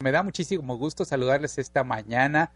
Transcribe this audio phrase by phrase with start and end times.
[0.00, 2.52] Me da muchísimo gusto saludarles esta mañana,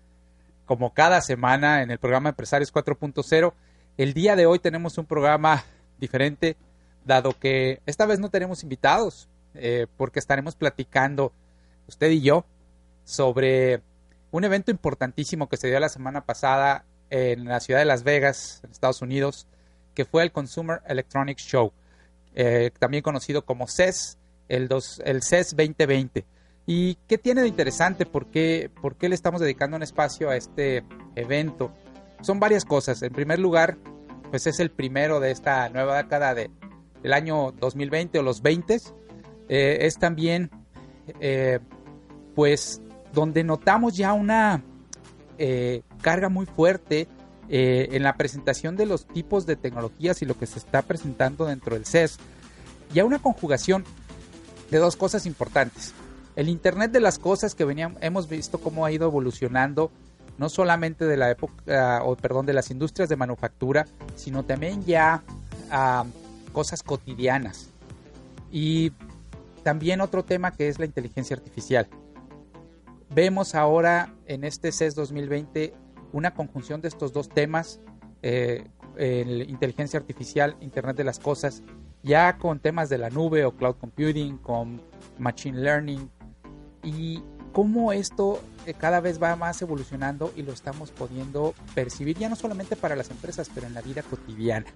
[0.65, 3.53] como cada semana en el programa Empresarios 4.0.
[3.97, 5.65] El día de hoy tenemos un programa
[5.99, 6.57] diferente,
[7.05, 11.33] dado que esta vez no tenemos invitados, eh, porque estaremos platicando,
[11.89, 12.45] usted y yo,
[13.03, 13.83] sobre
[14.31, 18.61] un evento importantísimo que se dio la semana pasada en la ciudad de Las Vegas,
[18.63, 19.49] en Estados Unidos,
[19.97, 21.73] que fue el Consumer Electronics Show,
[22.37, 24.17] eh, también conocido como CES,
[24.49, 26.25] el, dos, el CES 2020.
[26.67, 28.07] ¿Y qué tiene de interesante?
[28.07, 30.85] ¿Por qué, ¿Por qué le estamos dedicando un espacio a este
[31.17, 31.73] evento?
[32.21, 33.03] Son varias cosas.
[33.03, 33.79] En primer lugar,
[34.31, 36.51] pues es el primero de esta nueva década de,
[37.03, 38.81] del año 2020 o los 20.
[39.49, 40.51] Eh, es también,
[41.21, 41.59] eh,
[42.37, 42.81] pues,
[43.13, 44.63] donde notamos ya una
[45.39, 47.09] eh, carga muy fuerte
[47.55, 51.75] en la presentación de los tipos de tecnologías y lo que se está presentando dentro
[51.75, 52.17] del CES.
[52.95, 53.85] Ya una conjugación
[54.71, 55.93] de dos cosas importantes
[56.37, 59.91] el Internet de las cosas que venían, hemos visto cómo ha ido evolucionando,
[60.39, 65.23] no solamente de la época, o perdón, de las industrias de manufactura, sino también ya
[66.53, 67.69] cosas cotidianas.
[68.51, 68.93] Y
[69.63, 71.87] también otro tema que es la inteligencia artificial.
[73.15, 75.75] Vemos ahora en este CES 2020
[76.13, 77.81] una conjunción de estos dos temas,
[78.23, 78.65] eh,
[78.99, 81.63] inteligencia artificial, Internet de las Cosas,
[82.03, 84.81] ya con temas de la nube o cloud computing, con
[85.19, 86.11] machine learning,
[86.83, 92.29] y cómo esto eh, cada vez va más evolucionando y lo estamos pudiendo percibir ya
[92.29, 94.67] no solamente para las empresas, pero en la vida cotidiana.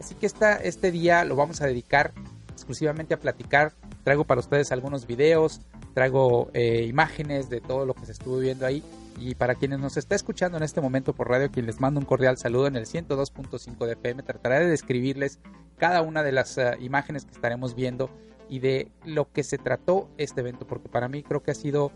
[0.00, 2.12] Así que este día lo vamos a dedicar
[2.52, 3.72] exclusivamente a platicar.
[4.04, 5.60] Traigo para ustedes algunos videos,
[5.94, 8.82] traigo eh, imágenes de todo lo que se estuvo viendo ahí.
[9.18, 12.06] Y para quienes nos está escuchando en este momento por radio, quien les mando un
[12.06, 15.38] cordial saludo en el 102.5 de FM, trataré de describirles
[15.78, 18.10] cada una de las eh, imágenes que estaremos viendo
[18.54, 21.90] y de lo que se trató este evento, porque para mí creo que ha sido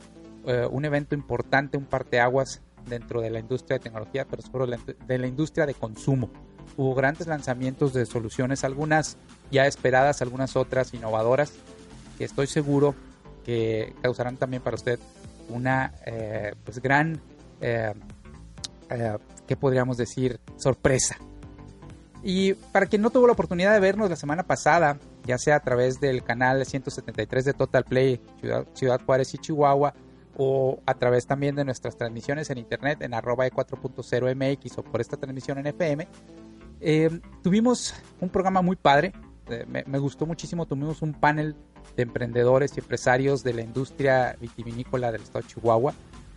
[0.44, 5.18] eh, un evento importante, un parteaguas dentro de la industria de tecnología, pero sobre de
[5.18, 6.30] la industria de consumo.
[6.76, 9.18] Hubo grandes lanzamientos de soluciones, algunas
[9.52, 11.52] ya esperadas, algunas otras innovadoras,
[12.18, 12.96] que estoy seguro
[13.44, 14.98] que causarán también para usted
[15.50, 17.20] una eh, pues gran,
[17.60, 17.94] eh,
[19.46, 20.40] ¿qué podríamos decir?
[20.56, 21.18] Sorpresa.
[22.24, 25.60] Y para quien no tuvo la oportunidad de vernos la semana pasada, ya sea a
[25.60, 28.18] través del canal 173 de Total Play
[28.72, 29.92] Ciudad, Juárez y Chihuahua
[30.38, 35.02] o a través también de nuestras transmisiones en internet en arroba e4.0 mx o por
[35.02, 36.08] esta transmisión en FM.
[36.80, 39.12] Eh, tuvimos un programa muy padre,
[39.50, 41.56] eh, me, gustó muchísimo, tuvimos un panel
[41.94, 45.92] de emprendedores y empresarios de la industria vitivinícola del estado de Chihuahua,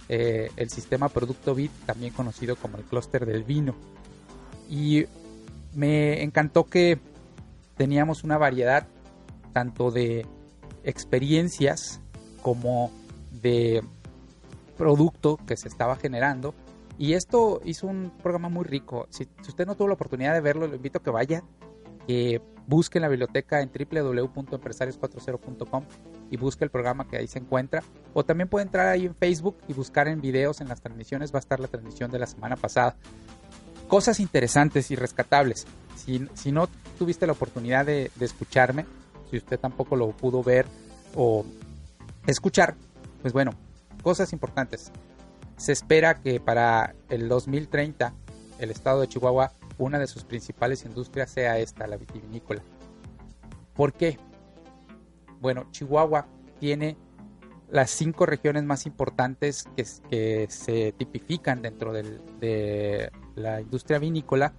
[0.09, 3.73] eh, el sistema Producto Bit, también conocido como el clúster del vino.
[4.69, 5.05] Y
[5.75, 6.99] me encantó que
[7.81, 8.85] teníamos una variedad
[9.53, 10.27] tanto de
[10.83, 11.99] experiencias
[12.43, 12.91] como
[13.41, 13.81] de
[14.77, 16.53] producto que se estaba generando.
[16.99, 19.07] Y esto hizo un programa muy rico.
[19.09, 21.43] Si, usted no tuvo la oportunidad de verlo, le invito a que vaya,
[22.05, 25.83] que busque en la biblioteca en www.empresarios40.com
[26.29, 27.81] y busque el programa que ahí se encuentra.
[28.13, 31.33] O también puede entrar ahí en Facebook y buscar en videos en las transmisiones.
[31.33, 32.95] Va a estar la transmisión de la semana pasada.
[33.91, 35.67] Cosas interesantes y rescatables.
[35.97, 38.85] Si, si no tuviste la oportunidad de, escucharme,
[39.29, 40.65] si usted tampoco lo pudo ver
[41.13, 41.43] o
[42.25, 42.75] escuchar,
[43.21, 43.51] pues bueno,
[44.01, 44.93] cosas importantes.
[45.57, 48.13] Se espera que para el 2030
[48.59, 52.61] el estado de Chihuahua, una de sus principales industrias sea esta, la vitivinícola.
[53.73, 54.17] ¿Por qué?
[55.41, 56.27] Bueno, Chihuahua
[56.61, 56.95] tiene
[57.69, 64.53] las cinco regiones más importantes que, que se tipifican dentro de la industria vinícola.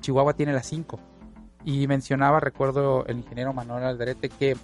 [0.00, 0.98] Chihuahua tiene las cinco.
[1.64, 4.56] Y mencionaba, recuerdo el ingeniero Manuel Alderete, que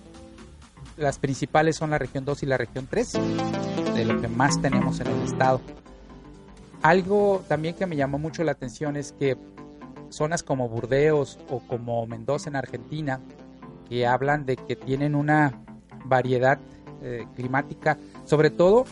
[0.97, 3.13] las principales son la región 2 y la región 3,
[3.95, 5.61] de lo que más tenemos en el estado.
[6.83, 9.37] Algo también que me llamó mucho la atención es que
[10.09, 13.21] zonas como Burdeos o como Mendoza en Argentina,
[13.89, 15.61] que hablan de que tienen una
[16.05, 16.59] variedad
[17.03, 18.85] eh, climática, sobre todo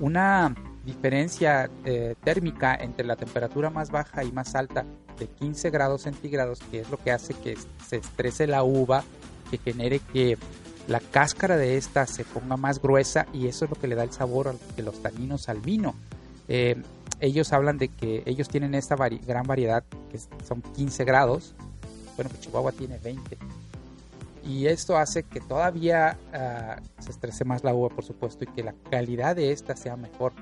[0.00, 0.54] una
[0.86, 4.86] diferencia eh, térmica entre la temperatura más baja y más alta
[5.18, 9.04] de 15 grados centígrados, que es lo que hace que se estrese la uva,
[9.50, 10.38] que genere que
[10.88, 14.04] la cáscara de esta se ponga más gruesa y eso es lo que le da
[14.04, 15.94] el sabor de los taninos al vino.
[16.48, 16.80] Eh,
[17.20, 21.54] ellos hablan de que ellos tienen esta gran variedad, que son 15 grados,
[22.14, 23.36] bueno, que Chihuahua tiene 20.
[24.44, 28.62] Y esto hace que todavía ah, se estrese más la uva, por supuesto, y que
[28.62, 30.32] la calidad de esta sea mejor.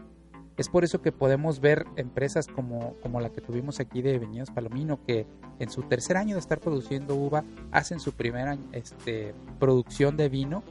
[0.56, 4.50] Es por eso que podemos ver empresas como, como la que tuvimos aquí de Viñedos
[4.50, 5.26] Palomino, que
[5.58, 10.62] en su tercer año de estar produciendo uva, hacen su primera este, producción de vino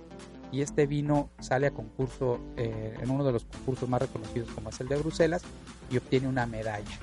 [0.54, 4.70] y este vino sale a concurso eh, en uno de los concursos más reconocidos como
[4.70, 5.42] es el de Bruselas
[5.90, 7.00] y obtiene una medalla.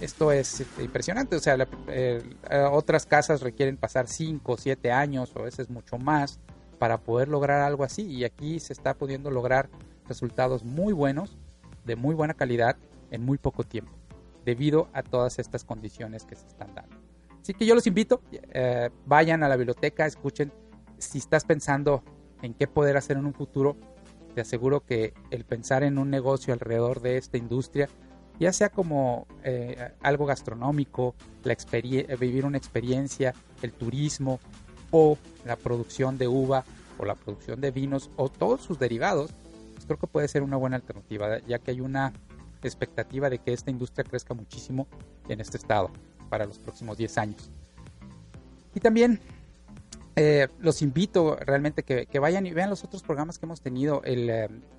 [0.00, 1.56] Esto es este, impresionante, o sea,
[1.88, 2.22] eh,
[2.70, 6.38] otras casas requieren pasar 5 o 7 años o a veces mucho más
[6.78, 9.68] para poder lograr algo así y aquí se está pudiendo lograr
[10.08, 11.36] resultados muy buenos,
[11.84, 12.76] de muy buena calidad
[13.10, 13.92] en muy poco tiempo,
[14.44, 16.96] debido a todas estas condiciones que se están dando.
[17.40, 20.52] Así que yo los invito, eh, vayan a la biblioteca, escuchen,
[20.98, 22.02] si estás pensando
[22.42, 23.76] en qué poder hacer en un futuro,
[24.34, 27.88] te aseguro que el pensar en un negocio alrededor de esta industria
[28.38, 34.40] ya sea como eh, algo gastronómico, la eh, vivir una experiencia, el turismo
[34.90, 36.64] o la producción de uva
[36.98, 39.30] o la producción de vinos o todos sus derivados,
[39.86, 42.12] creo que puede ser una buena alternativa, ya que hay una
[42.62, 44.86] expectativa de que esta industria crezca muchísimo
[45.28, 45.90] en este estado
[46.28, 47.50] para los próximos 10 años.
[48.74, 49.20] Y también
[50.16, 54.02] eh, los invito realmente que, que, vayan y vean los otros programas que hemos tenido
[54.04, 54.30] el,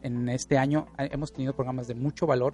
[0.04, 0.88] en este año.
[0.98, 2.54] Hemos tenido programas de mucho valor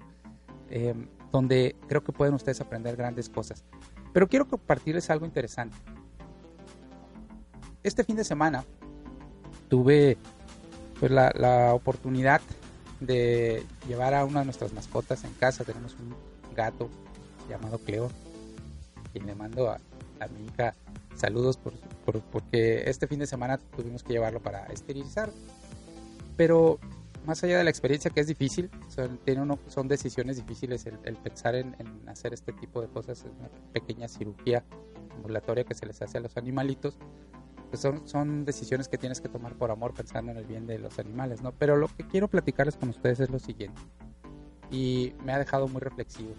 [0.70, 3.64] Em, donde creo que pueden ustedes aprender grandes cosas.
[4.12, 5.76] Pero quiero compartirles algo interesante.
[7.82, 8.64] Este fin de semana
[9.68, 10.16] tuve
[10.98, 12.40] pues, la, oportunidad
[13.00, 15.64] de llevar a una de nuestras mascotas en casa.
[15.64, 16.14] Tenemos un
[16.54, 16.88] gato
[17.48, 18.10] llamado Cleo,
[19.12, 19.78] y le mando a,
[20.28, 20.74] mi hija
[21.14, 21.74] saludos por,
[22.32, 25.30] porque este fin de semana tuvimos que llevarlo para esterilizar.
[26.36, 26.78] Pero
[27.24, 31.16] más allá de la experiencia que es difícil, son, tiene uno, son decisiones difíciles el,
[31.16, 31.74] pensar en,
[32.06, 34.64] hacer este tipo de cosas, es una pequeña cirugía
[35.14, 36.98] ambulatoria que se les hace a los animalitos,
[37.74, 40.78] pues son, son decisiones que tienes que tomar por amor pensando en el bien de
[40.78, 41.50] los animales, ¿no?
[41.50, 43.80] Pero lo que quiero platicarles con ustedes es lo siguiente,
[44.70, 46.30] y me ha dejado muy reflexivo.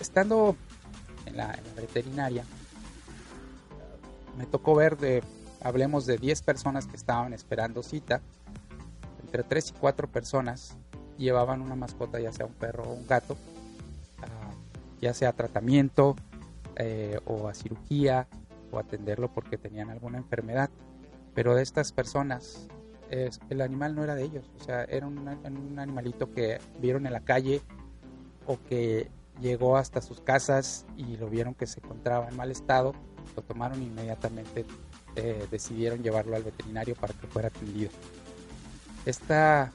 [0.00, 0.56] Estando
[1.26, 2.44] en la, en la veterinaria,
[4.38, 5.22] me tocó ver de,
[5.60, 8.22] hablemos de 10 personas que estaban esperando cita,
[9.22, 10.78] entre tres y cuatro personas
[11.18, 13.36] llevaban una mascota, ya sea un perro o un gato,
[15.02, 16.16] ya sea tratamiento
[16.76, 18.26] eh, o a cirugía
[18.70, 20.70] o atenderlo porque tenían alguna enfermedad.
[21.34, 22.68] Pero de estas personas,
[23.10, 25.26] el animal no era de ellos, o sea, era un,
[25.78, 27.60] animalito que vieron en la calle
[28.46, 32.94] o que llegó hasta sus casas y lo vieron que se encontraba en mal estado,
[33.36, 34.64] lo tomaron inmediatamente,
[35.16, 37.90] eh, decidieron llevarlo al veterinario para que fuera atendido
[39.04, 39.72] esta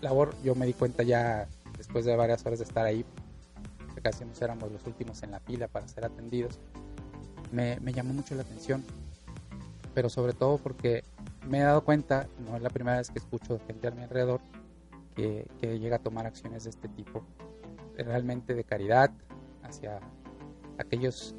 [0.00, 3.04] labor yo me di cuenta ya después de varias horas de estar ahí,
[4.02, 6.58] casi nos éramos los últimos en la pila para ser atendidos,
[7.52, 8.84] me, llamó mucho la atención,
[9.94, 11.04] pero sobre todo porque
[11.48, 14.40] me he dado cuenta, no es la primera vez que escucho gente a mi alrededor
[15.14, 17.22] que, llega a tomar acciones de este tipo,
[17.96, 19.10] realmente de caridad
[19.62, 20.00] hacia
[20.78, 21.34] aquellos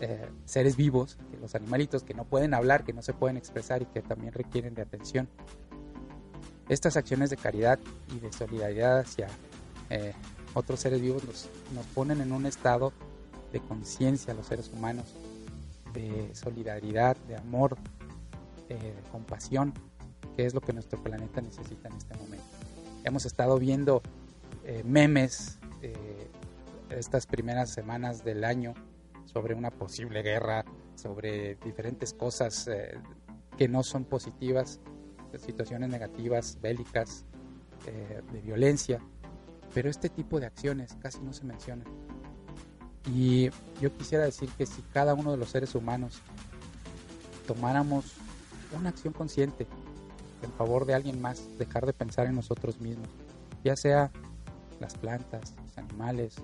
[0.00, 3.86] eh, seres vivos, los animalitos que no pueden hablar, que no se pueden expresar y
[3.86, 5.28] que también requieren de atención.
[6.68, 7.78] Estas acciones de caridad
[8.14, 9.28] y de solidaridad hacia
[9.90, 10.14] eh,
[10.54, 12.92] otros seres vivos nos, nos, ponen en un estado
[13.52, 15.14] de conciencia a los seres humanos,
[15.94, 17.78] de solidaridad, de amor,
[18.68, 19.72] eh, de compasión,
[20.36, 22.44] que es lo que nuestro planeta necesita en este momento.
[23.04, 24.02] Hemos estado viendo
[24.64, 25.58] eh, memes
[26.88, 28.72] estas primeras semanas del año
[29.26, 30.64] sobre una posible guerra,
[30.94, 32.70] sobre diferentes cosas
[33.58, 34.80] que no son positivas
[35.38, 37.24] situaciones negativas, bélicas,
[37.86, 39.00] eh, de violencia,
[39.74, 41.86] pero este tipo de acciones casi no se mencionan.
[43.12, 46.20] Y yo quisiera decir que si cada uno de los seres humanos
[47.46, 48.14] tomáramos
[48.78, 49.66] una acción consciente
[50.42, 53.08] en favor de alguien más, dejar de pensar en nosotros mismos,
[53.62, 54.10] ya sea
[54.80, 56.36] las plantas, los animales,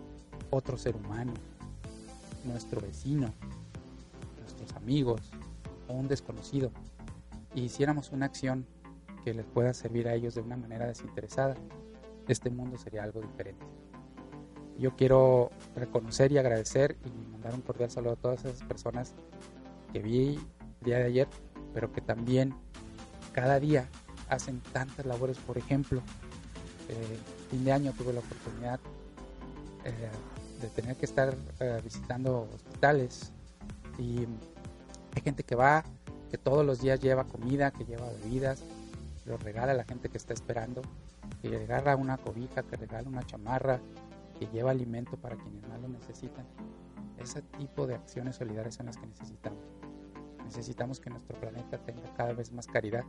[0.50, 1.32] otro ser humano,
[2.44, 3.32] nuestro vecino,
[4.38, 5.20] nuestros amigos
[5.88, 6.70] o un desconocido,
[7.54, 8.66] y hiciéramos una acción
[9.24, 11.56] que les pueda servir a ellos de una manera desinteresada,
[12.28, 13.66] este mundo sería algo diferente.
[14.80, 19.12] Yo quiero reconocer y agradecer y mandar un cordial saludo a todas esas personas
[19.92, 20.40] que vi
[20.80, 21.28] el día de ayer,
[21.74, 22.54] pero que también
[23.32, 23.90] cada día
[24.30, 25.36] hacen tantas labores.
[25.36, 26.00] Por ejemplo,
[26.88, 27.18] eh,
[27.50, 28.80] fin de año tuve la oportunidad
[29.84, 29.92] eh,
[30.62, 33.32] de tener que estar eh, visitando hospitales
[33.98, 34.20] y
[35.14, 35.84] hay gente que va,
[36.30, 38.62] que todos los días lleva comida, que lleva bebidas,
[39.26, 40.80] lo regala a la gente que está esperando,
[41.42, 43.78] que regala una cobija, que regala una chamarra,
[44.40, 46.44] que lleva alimento para quienes más lo necesitan.
[47.18, 49.62] Ese tipo de acciones solidarias son las que necesitamos.
[50.44, 53.04] Necesitamos que nuestro planeta tenga cada vez más caridad,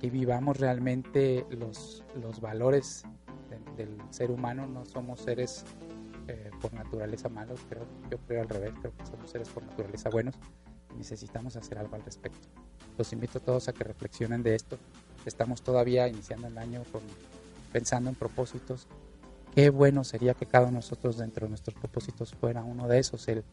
[0.00, 3.02] que vivamos realmente los, los valores
[3.76, 4.66] del ser humano.
[4.66, 5.66] No somos seres
[6.28, 10.08] eh, por naturaleza malos, creo, yo creo al revés, creo que somos seres por naturaleza
[10.08, 10.38] buenos
[10.96, 12.48] necesitamos hacer algo al respecto.
[12.98, 14.78] Los invito a todos a que reflexionen de esto.
[15.24, 17.02] Estamos todavía iniciando el año con,
[17.72, 18.86] pensando en propósitos.
[19.54, 22.98] Qué bueno sería que cada uno de nosotros dentro de nuestros propósitos fuera uno de
[22.98, 23.44] esos, el,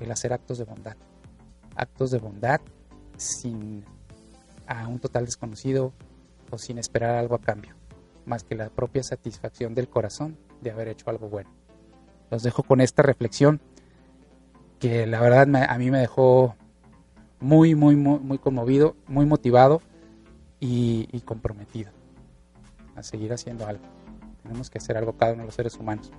[0.00, 0.96] el hacer actos de bondad.
[1.74, 2.60] Actos de bondad
[3.16, 3.84] sin
[4.66, 5.92] a un total desconocido
[6.50, 7.74] o sin esperar algo a cambio,
[8.26, 11.50] más que la propia satisfacción del corazón de haber hecho algo bueno.
[12.30, 13.60] Los dejo con esta reflexión
[14.78, 16.54] que la verdad a mí me dejó
[17.40, 19.80] muy, muy, muy, muy conmovido, muy motivado
[20.60, 21.90] y, comprometido
[22.94, 23.84] a seguir haciendo algo.
[24.48, 26.10] Tenemos que hacer algo cada uno de los seres humanos.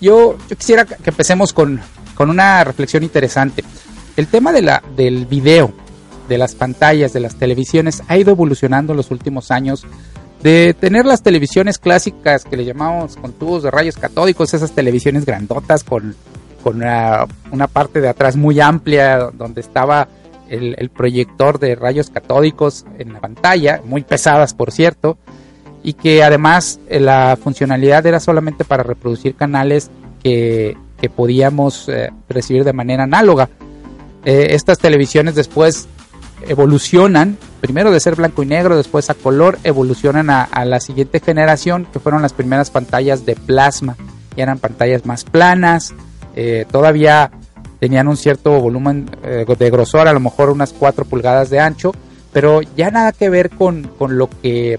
[0.00, 1.80] Yo, yo quisiera que empecemos con,
[2.16, 3.62] con una reflexión interesante.
[4.16, 5.72] El tema de la, del video
[6.28, 9.86] de las pantallas, de las televisiones, ha ido evolucionando en los últimos años.
[10.42, 15.24] De tener las televisiones clásicas que le llamamos con tubos de rayos catódicos, esas televisiones
[15.24, 16.16] grandotas con,
[16.64, 20.08] con una, una parte de atrás muy amplia donde estaba
[20.48, 25.18] el, el, proyector de rayos catódicos en la pantalla, muy pesadas por cierto,
[25.84, 29.90] y que además eh, la funcionalidad era solamente para reproducir canales
[30.22, 33.50] que, que podíamos eh, recibir de manera análoga.
[34.24, 35.86] Eh, estas televisiones después
[36.48, 41.86] evolucionan, primero de ser blanco y negro, después a color, evolucionan a, la siguiente generación,
[41.92, 43.96] que fueron las primeras pantallas de plasma.
[44.36, 45.94] Y eran pantallas más planas,
[46.70, 47.30] todavía
[47.78, 51.92] tenían un cierto volumen de grosor, a lo mejor unas 4 pulgadas de ancho,
[52.32, 54.76] pero ya nada que ver con, con lo que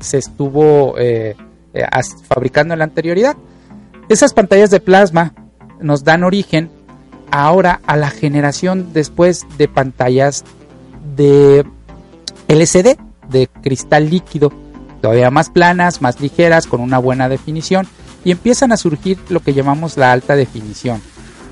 [0.00, 1.36] se estuvo eh,
[2.26, 3.36] fabricando en la anterioridad.
[4.08, 5.34] Esas pantallas de plasma
[5.80, 6.70] nos dan origen
[7.30, 10.44] ahora a la generación después de pantallas
[11.16, 11.64] de
[12.48, 12.96] LCD,
[13.28, 14.52] de cristal líquido,
[15.02, 17.86] todavía más planas, más ligeras, con una buena definición,
[18.24, 21.00] y empiezan a surgir lo que llamamos la alta definición,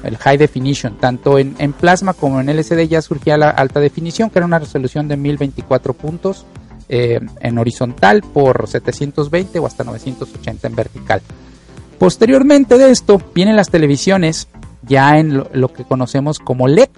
[0.03, 4.39] el high definition, tanto en, plasma como en LCD ya surgía la alta definición, que
[4.39, 6.47] era una resolución de 1024 puntos
[6.89, 11.23] eh, en horizontal por 720 o hasta 980 en vertical.
[11.99, 14.49] Posteriormente de esto vienen las televisiones
[14.83, 16.91] ya en lo que conocemos como LED,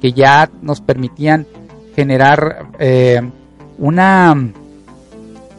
[0.00, 1.46] que ya nos permitían
[1.94, 3.20] generar eh,
[3.78, 4.52] una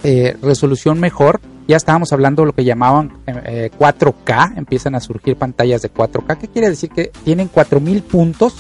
[0.04, 1.40] eh, resolución mejor.
[1.68, 6.38] Ya estábamos hablando de lo que llamaban 4K, eh, empiezan a surgir pantallas de 4K.
[6.38, 6.90] ¿Qué quiere decir?
[6.90, 8.56] Que tienen 4000 puntos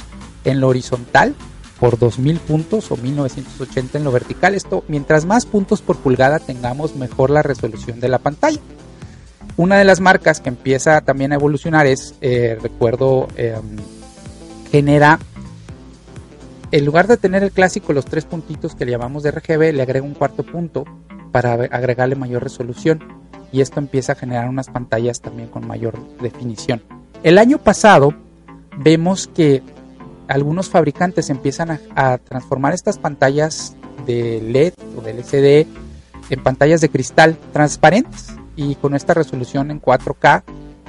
[0.46, 1.36] en lo horizontal
[1.82, 4.54] por 2000 puntos o 1980 en lo vertical.
[4.56, 8.60] Esto, mientras más puntos por pulgada tengamos, mejor la resolución de la pantalla.
[9.58, 12.14] Una de las marcas que empieza también a evolucionar es,
[12.62, 13.28] recuerdo,
[14.72, 15.18] genera
[16.72, 19.82] en lugar de tener el clásico los tres puntitos que le llamamos de RGB, le
[19.82, 20.86] agrega un cuarto punto
[21.32, 23.04] para agregarle mayor resolución
[23.52, 26.84] y esto empieza a generar unas pantallas también con mayor definición.
[27.24, 28.14] El año pasado
[28.78, 29.64] vemos que
[30.32, 35.68] algunos fabricantes empiezan a, transformar estas pantallas de LED o de LCD
[36.30, 40.44] en pantallas de cristal transparentes y con esta resolución en 4K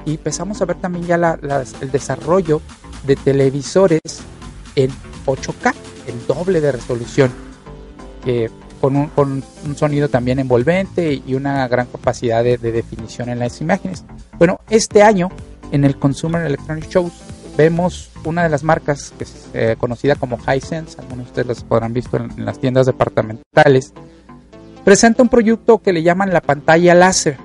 [0.05, 1.39] y empezamos a ver también ya
[1.81, 2.61] el desarrollo
[3.05, 4.01] de televisores
[4.75, 4.91] en
[5.25, 5.73] 8K,
[6.07, 7.31] el doble de resolución,
[8.79, 9.43] con, un,
[9.75, 14.05] sonido también envolvente y una gran capacidad de, definición en las imágenes.
[14.37, 15.29] Bueno, este año
[15.71, 17.13] en el Consumer Electronic Shows
[17.57, 21.63] vemos una de las marcas que es eh, conocida como Hisense, algunos de ustedes las
[21.63, 23.93] podrán visto en, las tiendas departamentales,
[24.83, 27.37] presenta un proyecto que le llaman la pantalla láser.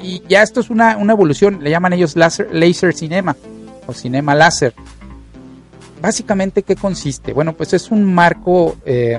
[0.00, 3.36] Y ya esto es una, una evolución, le llaman ellos láser, laser cinema
[3.86, 4.74] o cinema láser
[6.00, 7.32] básicamente, ¿qué consiste?
[7.32, 9.18] Bueno, pues es un marco, eh,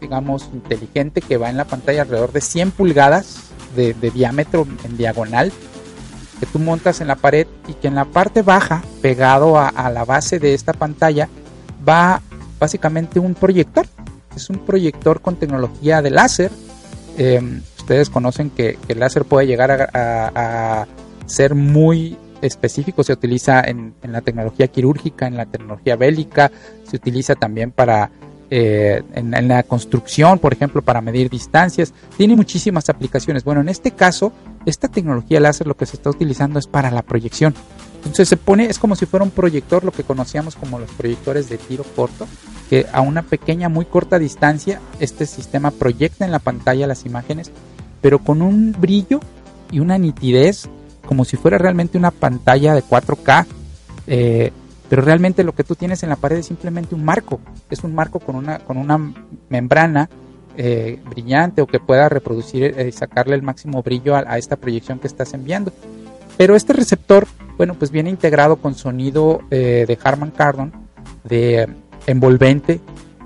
[0.00, 5.50] digamos, inteligente que va en la pantalla alrededor de 100 pulgadas de, diámetro en diagonal
[6.42, 10.04] que tú montas en la pared y que en la parte baja, pegado a, la
[10.04, 11.28] base de esta pantalla,
[11.88, 12.20] va
[12.58, 13.86] básicamente un proyector.
[14.34, 16.50] Es un proyector con tecnología de láser.
[17.16, 20.86] Em, ustedes conocen que, el láser puede llegar a
[21.26, 26.50] ser muy específico se utiliza en, la tecnología quirúrgica, en la tecnología bélica,
[26.84, 28.10] se utiliza también para
[28.54, 31.94] eh, en, la construcción, por ejemplo, para medir distancias.
[32.18, 33.44] Tiene muchísimas aplicaciones.
[33.44, 34.30] Bueno, en este caso,
[34.66, 37.54] esta tecnología láser lo que se está utilizando es para la proyección.
[37.96, 41.48] Entonces se pone, es como si fuera un proyector, lo que conocíamos como los proyectores
[41.48, 42.26] de tiro corto,
[42.68, 47.50] que a una pequeña, muy corta distancia, este sistema proyecta en la pantalla las imágenes,
[48.02, 49.20] pero con un brillo
[49.70, 50.68] y una nitidez
[51.06, 53.46] como si fuera realmente una pantalla de 4K,
[54.08, 54.52] eh,
[54.92, 57.94] pero realmente lo que tú tienes en la pared es simplemente un marco, es un
[57.94, 59.00] marco con una, con una
[59.48, 60.10] membrana
[60.58, 64.98] eh, brillante o que pueda reproducir y eh, sacarle el máximo brillo a, esta proyección
[64.98, 65.72] que estás enviando.
[66.36, 70.74] Pero este receptor, bueno, pues viene integrado con sonido de Harman Kardon,
[71.24, 71.70] de
[72.06, 72.78] envolvente,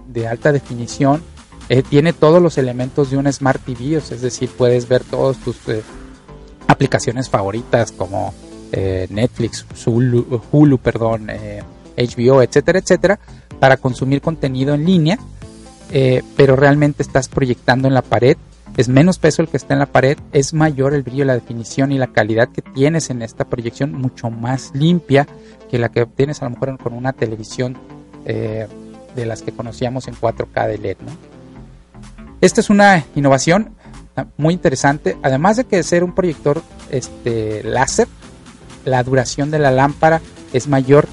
[0.07, 1.21] de alta definición.
[1.69, 5.57] Eh, tiene todos los elementos de un Smart TV, es decir, puedes ver todas tus
[5.69, 5.83] eh,
[6.69, 8.33] aplicaciones favoritas como
[8.73, 11.29] eh, Netflix, Hulu, perdón,
[11.97, 13.19] HBO, etcétera, etcétera,
[13.59, 15.19] para consumir contenido en línea,
[16.37, 18.37] pero realmente estás proyectando en la pared
[18.77, 21.93] es menos peso el que está en la pared, es mayor el brillo, la definición
[21.93, 25.27] y la calidad que tienes en esta proyección, mucho más limpia
[25.71, 27.77] que la que tienes a lo mejor con una televisión
[28.27, 28.67] eh,
[29.15, 30.97] de las que conocíamos en 4K de LED.
[32.43, 33.75] Esta es una innovación
[34.37, 38.09] muy interesante, además de que ser un proyector este, láser,
[38.87, 40.23] la duración de la lámpara
[40.55, 41.07] es mayor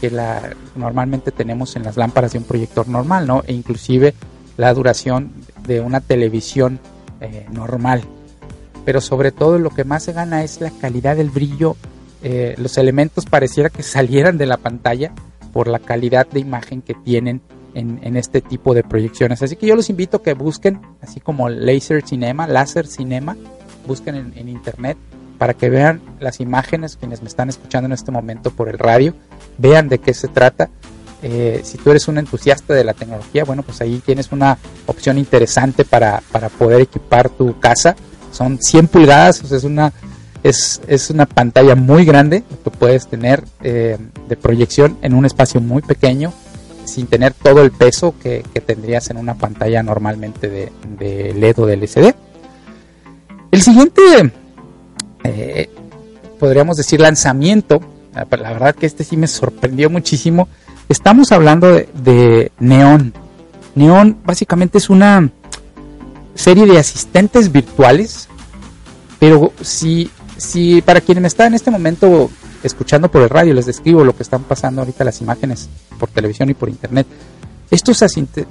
[0.00, 3.42] que la normalmente tenemos en las lámparas de un proyector normal, ¿no?
[3.46, 4.14] E inclusive
[4.56, 5.32] la duración
[5.66, 6.78] de una televisión
[7.20, 8.02] eh, normal.
[8.84, 11.76] Pero sobre todo lo que más se gana es la calidad del brillo.
[12.22, 15.12] Eh, los elementos pareciera que salieran de la pantalla
[15.52, 17.40] por la calidad de imagen que tienen
[17.74, 19.42] en, este tipo de proyecciones.
[19.42, 23.36] Así que yo los invito a que busquen, así como Laser Cinema, Láser Cinema,
[23.86, 24.96] busquen en, internet
[25.38, 29.14] para que vean las imágenes, quienes me están escuchando en este momento por el radio,
[29.58, 30.70] vean de qué se trata.
[31.22, 35.16] Eh, si tú eres un entusiasta de la tecnología, bueno, pues ahí tienes una opción
[35.16, 36.20] interesante para,
[36.58, 37.96] poder equipar tu casa.
[38.30, 39.92] Son 100 pulgadas, es una,
[40.42, 43.96] es, una pantalla muy grande que puedes tener eh,
[44.28, 46.32] de proyección en un espacio muy pequeño,
[46.84, 51.74] sin tener todo el peso que, tendrías en una pantalla normalmente de, LED o de
[51.74, 52.14] LCD.
[53.50, 54.02] El siguiente,
[55.24, 55.68] eh,
[56.38, 57.80] podríamos decir, lanzamiento,
[58.14, 60.48] la verdad que este sí me sorprendió muchísimo,
[60.88, 63.14] Estamos hablando de, Neon.
[63.74, 65.30] Neon básicamente es una
[66.34, 68.28] serie de asistentes virtuales,
[69.18, 72.30] pero si, si para quienes me están en este momento
[72.62, 76.50] escuchando por el radio, les describo lo que están pasando ahorita las imágenes por televisión
[76.50, 77.06] y por internet.
[77.70, 78.02] Estos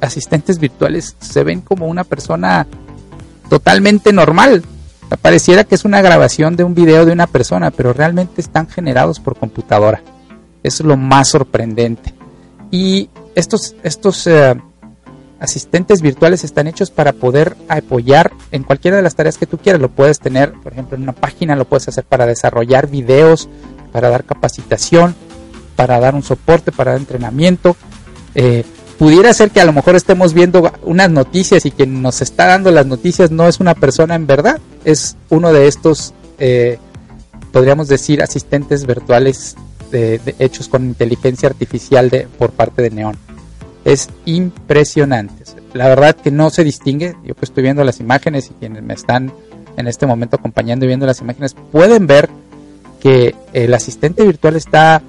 [0.01, 2.65] asistentes virtuales se ven como una persona
[3.47, 4.63] totalmente normal.
[5.21, 9.19] Pareciera que es una grabación de un video de una persona, pero realmente están generados
[9.19, 10.01] por computadora.
[10.63, 12.13] Es lo más sorprendente.
[12.71, 14.55] Y estos, estos eh,
[15.39, 19.81] asistentes virtuales están hechos para poder apoyar en cualquiera de las tareas que tú quieras.
[19.81, 23.49] Lo puedes tener, por ejemplo, en una página, lo puedes hacer para desarrollar videos,
[23.91, 25.15] para dar capacitación,
[25.75, 27.75] para dar un soporte, para dar entrenamiento.
[28.35, 28.63] Eh,
[29.03, 32.71] pudiera ser que a lo mejor estemos viendo unas noticias y quien nos está dando
[32.71, 36.77] las noticias no es una persona en verdad, es uno de estos, eh,
[37.51, 39.57] podríamos decir, asistentes virtuales
[40.39, 43.17] hechos con inteligencia artificial de, por parte de Neon.
[43.83, 45.43] Es impresionante.
[45.73, 47.13] La verdad que no se distingue.
[47.25, 49.33] Yo que estoy viendo las imágenes y quienes me están
[49.75, 52.29] en este momento acompañando y viendo las imágenes pueden ver
[53.01, 55.01] que el asistente virtual está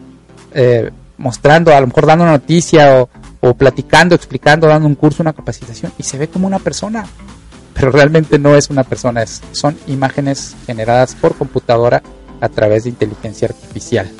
[0.52, 3.08] eh, mostrando, a lo mejor dando noticia o,
[3.44, 7.06] o platicando, explicando, dando un curso, una capacitación y se ve como una persona.
[7.74, 12.02] Pero realmente no es una persona, es, son imágenes generadas por computadora
[12.40, 14.10] a través de inteligencia artificial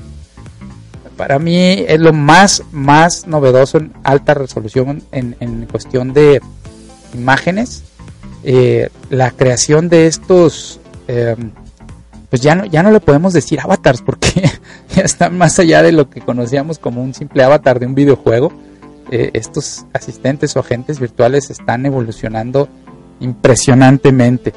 [1.16, 6.40] para mí es lo más, más novedoso en alta resolución en, cuestión de
[7.14, 7.82] imágenes.
[8.42, 11.52] Eh, la creación de estos, em,
[12.28, 14.50] pues ya no, ya no le podemos decir avatars porque
[14.94, 18.52] ya están más allá de lo que conocíamos como un simple avatar de un videojuego.
[19.10, 22.68] Eh, estos asistentes o agentes virtuales están evolucionando
[23.20, 24.52] impresionantemente.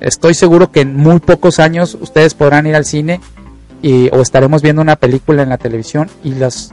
[0.00, 3.20] estoy seguro que en muy pocos años ustedes podrán ir al cine
[4.12, 6.72] o estaremos viendo una película en la televisión y los,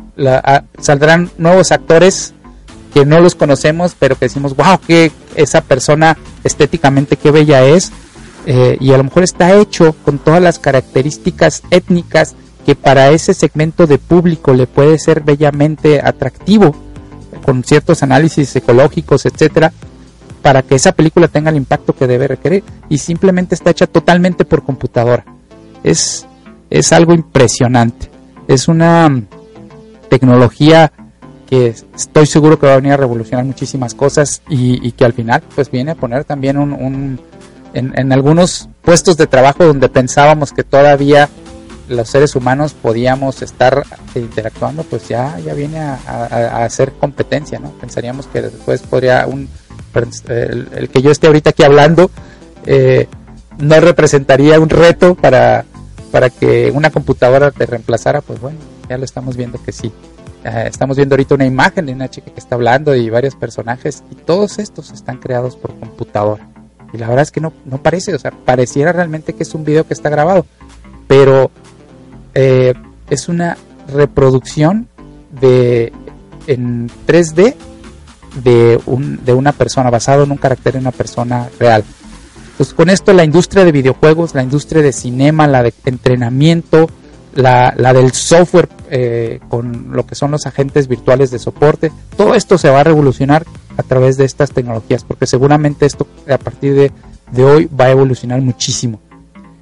[0.79, 2.33] saldrán nuevos actores
[2.93, 7.91] que no los conocemos, pero que decimos, wow, que esa persona estéticamente qué bella es.
[8.47, 12.33] Eh, y a lo mejor está hecho con todas las características étnicas
[12.67, 16.75] que para ese segmento de público le puede ser bellamente atractivo,
[17.43, 19.73] con ciertos análisis ecológicos, etcétera,
[20.43, 22.63] para que esa película tenga el impacto que debe requerir.
[22.89, 25.25] Y simplemente está hecha totalmente por computadora.
[25.83, 26.27] Es
[26.69, 28.09] es algo impresionante.
[28.47, 29.21] Es una
[30.09, 30.91] tecnología
[31.49, 35.41] que estoy seguro que va a venir a revolucionar muchísimas cosas y, que al final
[35.55, 37.19] pues viene a poner también un,
[37.73, 41.29] en, algunos puestos de trabajo donde pensábamos que todavía
[41.89, 43.83] los seres humanos podíamos estar
[44.15, 49.49] interactuando pues ya ya viene a, hacer competencia no pensaríamos que después podría un
[50.25, 52.11] el, que yo esté ahorita aquí hablando
[52.65, 53.07] eh,
[53.57, 55.65] no representaría un reto para
[56.11, 58.57] para que una computadora te reemplazara, pues bueno,
[58.89, 59.91] ya lo estamos viendo que sí.
[60.43, 64.15] estamos viendo ahorita una imagen de una chica que está hablando y varios personajes y
[64.15, 66.49] todos estos están creados por computadora.
[66.93, 69.65] Y la verdad es que no, no parece, o sea, pareciera realmente que es un
[69.65, 70.45] video que está grabado,
[71.07, 71.51] pero
[72.39, 72.75] eh,
[73.09, 73.57] es una
[73.91, 74.87] reproducción
[75.41, 75.91] de
[76.45, 77.55] en 3D
[78.43, 81.83] de, un, de una persona, basado en un carácter de una persona real.
[82.51, 86.87] Entonces con esto la industria de videojuegos, la industria de cinema, la de entrenamiento,
[87.33, 92.35] la, la del software eh, con lo que son los agentes virtuales de soporte, todo
[92.35, 93.45] esto se va a revolucionar
[93.77, 96.91] a través de estas tecnologías, porque seguramente esto a partir de,
[97.31, 98.99] de hoy va a evolucionar muchísimo.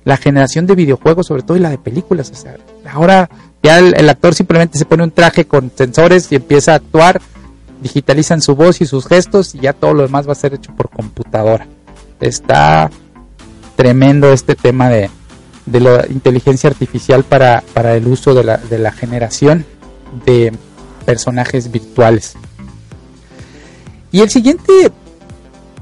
[0.05, 2.31] La generación de videojuegos, sobre todo, y la de películas.
[2.31, 2.55] O sea,
[2.89, 3.29] ahora
[3.65, 7.19] ya el, actor simplemente se pone un traje con sensores y empieza a actuar,
[7.81, 10.71] digitalizan su voz y sus gestos y ya todo lo demás va a ser hecho
[10.75, 11.67] por computadora.
[12.21, 12.91] Está
[13.75, 15.09] tremendo este tema de,
[15.65, 19.65] de la inteligencia artificial para, para el uso de la, de la generación
[20.25, 20.53] de
[21.03, 22.35] personajes virtuales.
[24.11, 24.91] Y el siguiente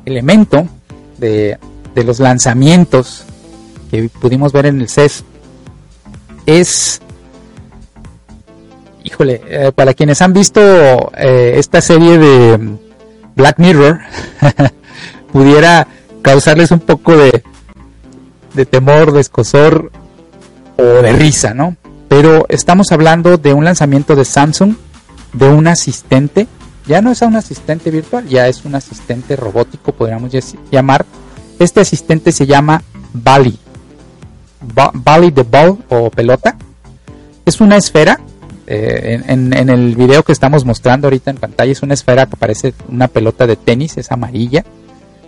[0.06, 0.68] elemento
[1.18, 1.58] de,
[1.94, 3.26] de los lanzamientos
[3.94, 5.24] que pudimos ver en el CES
[6.48, 7.00] es,
[9.04, 12.76] híjole, eh, para quienes han visto eh, esta serie de
[13.36, 14.00] Black Mirror,
[15.32, 15.88] pudiera
[16.24, 17.44] causarles un poco de,
[18.56, 19.92] de temor, de escosor
[20.78, 21.78] o de risa, ¿no?
[22.08, 24.74] Pero estamos hablando de un lanzamiento de Samsung,
[25.34, 26.48] de un asistente,
[26.88, 30.32] ya no es un asistente virtual, ya es un asistente robótico, podríamos
[30.72, 31.06] llamar.
[31.60, 32.82] Este asistente se llama
[33.14, 33.60] Bali.
[34.94, 36.58] Bali de Ball o pelota.
[37.46, 38.20] Es una esfera.
[38.66, 42.74] Eh, en, el video que estamos mostrando ahorita en pantalla es una esfera que parece
[42.88, 44.64] una pelota de tenis, es amarilla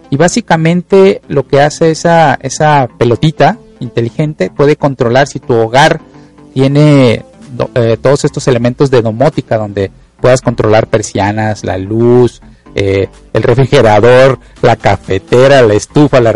[0.09, 5.99] y básicamente lo que hace esa, esa pelotita inteligente puede controlar si tu hogar
[6.53, 7.25] tiene
[7.75, 12.41] eh, todos estos elementos de domótica donde puedas controlar persianas, la luz,
[12.73, 16.33] eh, el refrigerador, la cafetera, la estufa, la,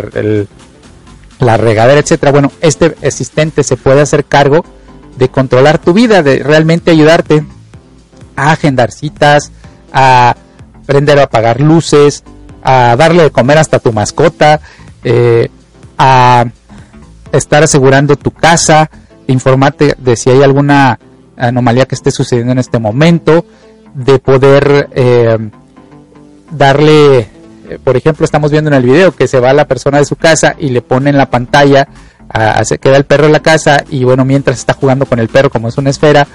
[1.40, 2.32] la regadera, etcétera.
[2.32, 4.64] Bueno, este asistente se puede hacer cargo
[5.16, 7.44] de controlar tu vida, de realmente ayudarte
[8.36, 9.50] a agendar citas,
[9.92, 10.36] a
[10.86, 12.24] prender o apagar luces,
[12.62, 14.60] a darle de comer hasta tu mascota,
[15.04, 15.48] eh,
[15.98, 16.44] a
[17.32, 18.90] estar asegurando tu casa,
[19.26, 20.98] informarte de si hay alguna
[21.36, 23.44] anomalía que esté sucediendo en este momento,
[23.94, 25.38] de poder eh,
[26.50, 27.28] darle,
[27.78, 30.54] por ejemplo, estamos viendo en el video que se va la persona de su casa
[30.58, 31.88] y le pone en la pantalla,
[32.80, 35.68] queda el perro en la casa y bueno, mientras está jugando con el perro, como
[35.68, 36.26] es una esfera,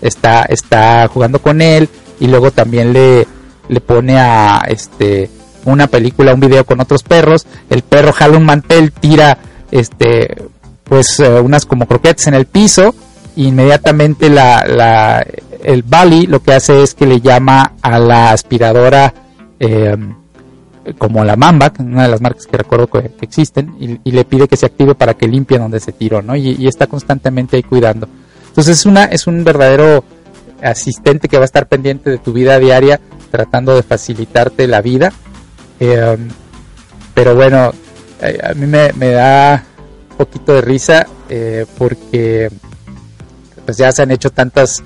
[0.00, 3.26] está, está jugando con él y luego también le,
[3.68, 5.30] le pone a este
[5.64, 9.38] una película, un video con otros perros, el perro jala un mantel, tira
[9.70, 10.36] este
[10.84, 12.94] pues eh, unas como croquetes en el piso,
[13.36, 15.24] e inmediatamente la, la,
[15.62, 19.14] el Bali lo que hace es que le llama a la aspiradora
[19.58, 20.14] em,
[20.98, 24.56] como la Mamba, una de las marcas que recuerdo que, existen, y, le pide que
[24.56, 26.36] se active para que limpie donde se tiró, ¿no?
[26.36, 28.08] Y, está constantemente ahí cuidando.
[28.48, 30.04] Entonces es una, es un verdadero
[30.62, 33.00] asistente que va a estar pendiente de tu vida diaria,
[33.30, 35.12] tratando de facilitarte la vida
[35.80, 36.18] eh,
[37.14, 37.72] pero bueno,
[38.20, 39.64] eh, a mí me, da
[40.10, 42.50] un poquito de risa eh, porque
[43.64, 44.82] pues ya se han hecho tantas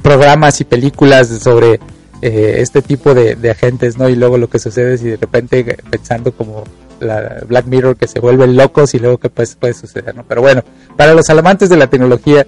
[0.00, 1.80] programas y películas sobre
[2.22, 4.08] este tipo de, agentes, ¿no?
[4.08, 6.64] Y luego lo que sucede es y de repente pensando como
[7.00, 10.24] la Black Mirror que se vuelven locos y luego que pues puede suceder, ¿no?
[10.26, 10.62] Pero bueno,
[10.96, 12.46] para los amantes de la tecnología,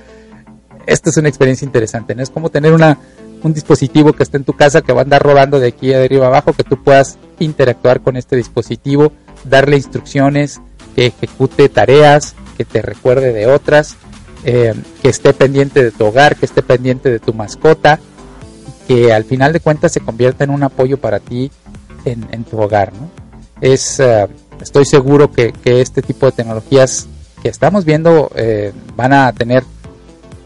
[0.87, 2.23] esta es una experiencia interesante, ¿no?
[2.23, 2.99] Es como tener una
[3.43, 6.03] un dispositivo que esté en tu casa que va a andar rodando de aquí a
[6.03, 9.13] arriba abajo, que tú puedas interactuar con este dispositivo,
[9.45, 10.61] darle instrucciones,
[10.95, 13.97] que ejecute tareas, que te recuerde de otras,
[14.45, 18.01] eh, que esté pendiente de tu hogar, que esté pendiente de tu mascota,
[18.89, 21.53] que al final de cuentas se convierta en un apoyo para ti
[22.07, 22.91] en, tu hogar.
[23.61, 24.27] Es, eh,
[24.63, 27.07] estoy seguro que, este tipo de tecnologías
[27.43, 29.63] que estamos viendo eh, van a tener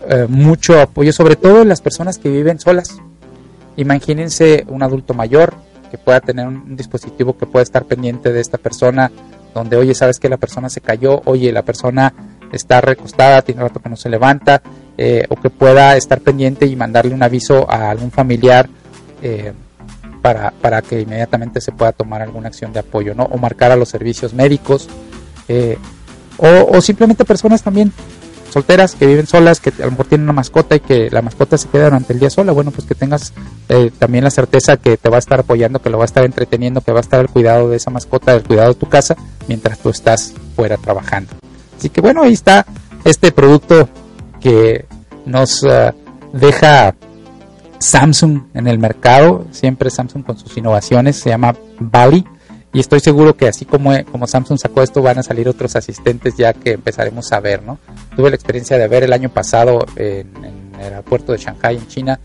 [0.08, 2.98] eh, mucho apoyo, sobre todo en las personas que viven solas.
[3.76, 5.54] Imagínense un adulto mayor
[5.92, 9.12] que pueda tener un, dispositivo que pueda estar pendiente de esta persona,
[9.54, 12.12] donde, oye, sabes que la persona se cayó, oye, la persona
[12.50, 14.62] está recostada, tiene rato que no se levanta,
[14.98, 18.68] eh, o que pueda estar pendiente y mandarle un aviso a algún familiar
[19.22, 19.52] eh,
[20.20, 23.24] para, para, que inmediatamente se pueda tomar alguna acción de apoyo, ¿no?
[23.24, 24.88] O marcar a los servicios médicos,
[26.38, 27.92] o, o, simplemente personas también
[28.52, 31.56] solteras que viven solas, que a lo mejor tienen una mascota y que la mascota
[31.56, 33.32] se queda durante el día sola, bueno, pues que tengas
[33.68, 36.24] eh, también la certeza que te va a estar apoyando, que lo va a estar
[36.24, 39.16] entreteniendo, que va a estar al cuidado de esa mascota, al cuidado de tu casa,
[39.48, 41.32] mientras tú estás fuera trabajando.
[41.78, 42.66] Así que bueno, ahí está
[43.04, 43.88] este producto
[44.42, 44.86] que
[45.24, 45.92] nos eh,
[46.32, 46.94] deja
[47.78, 52.24] Samsung en el mercado, siempre Samsung con sus innovaciones, se llama Bali.
[52.74, 56.36] Y estoy seguro que así como, como Samsung sacó esto, van a salir otros asistentes
[56.36, 57.78] ya que empezaremos a ver, ¿no?
[58.16, 60.28] Tuve la experiencia de ver el año pasado en,
[60.78, 62.18] el aeropuerto de Shanghai, en China,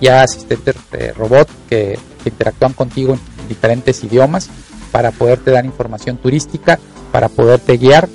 [0.00, 4.48] ya asistentes de robot que que interactúan contigo en diferentes idiomas
[4.90, 6.78] para poderte dar información turística,
[7.12, 8.08] para poderte guiar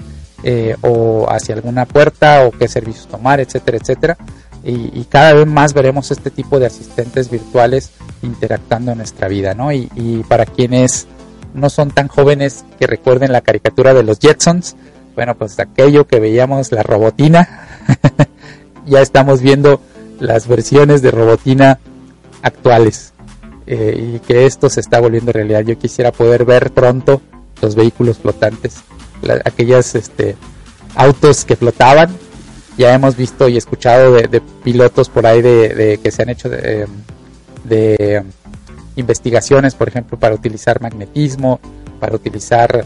[0.44, 4.18] eh, o hacia alguna puerta o qué servicios tomar, etcétera, etcétera.
[4.64, 9.72] Y, cada vez más veremos este tipo de asistentes virtuales interactuando en nuestra vida, ¿no?
[9.72, 11.08] Y, para quienes
[11.54, 14.76] no son tan jóvenes que recuerden la caricatura de los Jetsons,
[15.16, 17.68] bueno, pues aquello que veíamos la robotina,
[18.86, 19.82] ya estamos viendo
[20.20, 21.80] las versiones de robotina
[22.42, 23.14] actuales
[23.66, 25.62] eh, y que esto se está volviendo realidad.
[25.62, 27.22] Yo quisiera poder ver pronto
[27.62, 28.84] los vehículos flotantes,
[29.46, 30.36] aquellos este,
[30.96, 32.10] autos que flotaban.
[32.78, 36.88] Ya hemos visto y escuchado de, pilotos por ahí de, que se han hecho de,
[37.66, 38.24] de
[38.96, 41.60] investigaciones, por ejemplo, para utilizar magnetismo,
[42.00, 42.86] para utilizar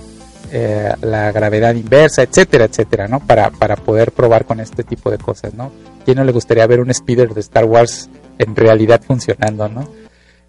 [0.56, 3.19] eh, la gravedad inversa, etcétera, etcétera, ¿no?
[3.19, 5.72] Para, para poder probar con este tipo de cosas, ¿no?
[6.06, 9.89] ¿Quién no le gustaría ver un speeder de Star Wars en realidad funcionando, ¿no?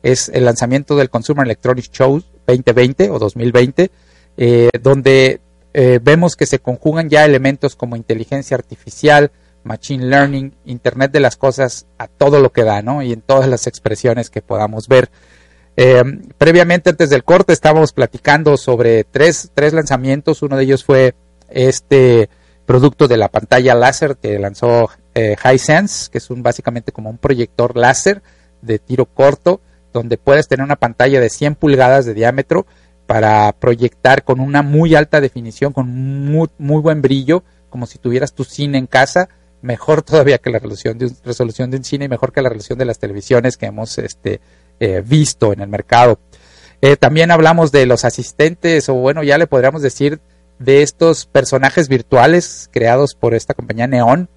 [0.02, 3.90] Es el lanzamiento del Consumer Electronics Show 2020 o 2020,
[4.36, 5.40] eh, donde
[5.74, 9.32] eh, vemos que se conjugan ya elementos como inteligencia artificial,
[9.64, 13.02] machine learning, Internet de las cosas a todo lo que da, ¿no?
[13.02, 15.10] Y en todas las expresiones que podamos ver.
[15.76, 16.04] Eh,
[16.38, 20.42] previamente, antes del corte, estábamos platicando sobre tres, tres lanzamientos.
[20.42, 21.16] Uno de ellos fue
[21.50, 22.28] este
[22.66, 27.18] producto de la pantalla láser que lanzó eh, Hisense, que es un, básicamente como un
[27.18, 28.22] proyector láser
[28.62, 29.60] de tiro corto,
[29.92, 32.64] donde puedes tener una pantalla de 100 pulgadas de diámetro
[33.06, 38.32] para proyectar con una muy alta definición, con muy, muy buen brillo, como si tuvieras
[38.32, 39.28] tu cine en casa,
[39.62, 42.78] mejor todavía que la resolución de, resolución de un cine y mejor que la resolución
[42.78, 44.40] de las televisiones que hemos este,
[44.80, 46.18] eh, visto en el mercado.
[46.80, 50.20] Eh, también hablamos de los asistentes, o bueno, ya le podríamos decir
[50.58, 54.28] de estos personajes virtuales creados por esta compañía Neon,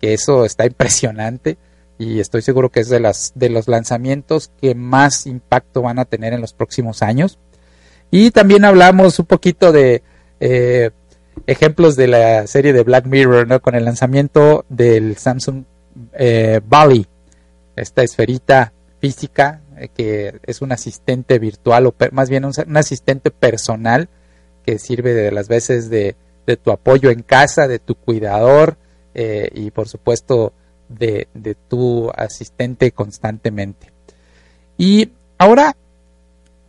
[0.00, 1.58] que eso está impresionante
[1.98, 6.04] y estoy seguro que es de, las, de los lanzamientos que más impacto van a
[6.04, 7.38] tener en los próximos años.
[8.12, 10.02] Y también hablamos un poquito de
[10.38, 10.90] eh,
[11.46, 13.60] ejemplos de la serie de Black Mirror, ¿no?
[13.60, 15.64] Con el lanzamiento del Samsung
[16.12, 16.60] eh,
[17.74, 24.08] esta esferita física eh, que es un asistente virtual o más bien un, asistente personal
[24.64, 26.14] que sirve de las veces de,
[26.62, 28.76] tu apoyo en casa, de tu cuidador
[29.14, 30.52] eh, y por supuesto
[30.88, 31.26] de,
[31.68, 33.90] tu asistente constantemente.
[34.76, 35.74] Y ahora,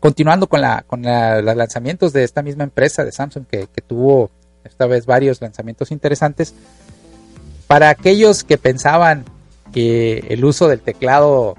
[0.03, 4.31] continuando con, los lanzamientos de esta misma empresa de Samsung que, que tuvo
[4.65, 6.53] esta vez varios lanzamientos interesantes,
[7.67, 9.23] para aquellos que pensaban
[9.71, 11.55] que el uso del teclado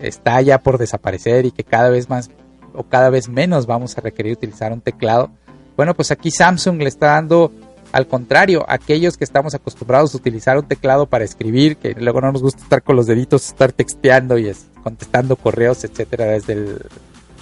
[0.00, 2.28] está ya por desaparecer y que cada vez más
[2.74, 5.30] o cada vez menos vamos a requerir utilizar un teclado.
[5.74, 7.52] Bueno, pues aquí Samsung le está dando
[7.90, 12.32] al contrario, aquellos que estamos acostumbrados a utilizar un teclado para escribir, que luego no
[12.32, 16.78] nos gusta estar con los deditos, estar texteando y contestando correos, etcétera, desde el,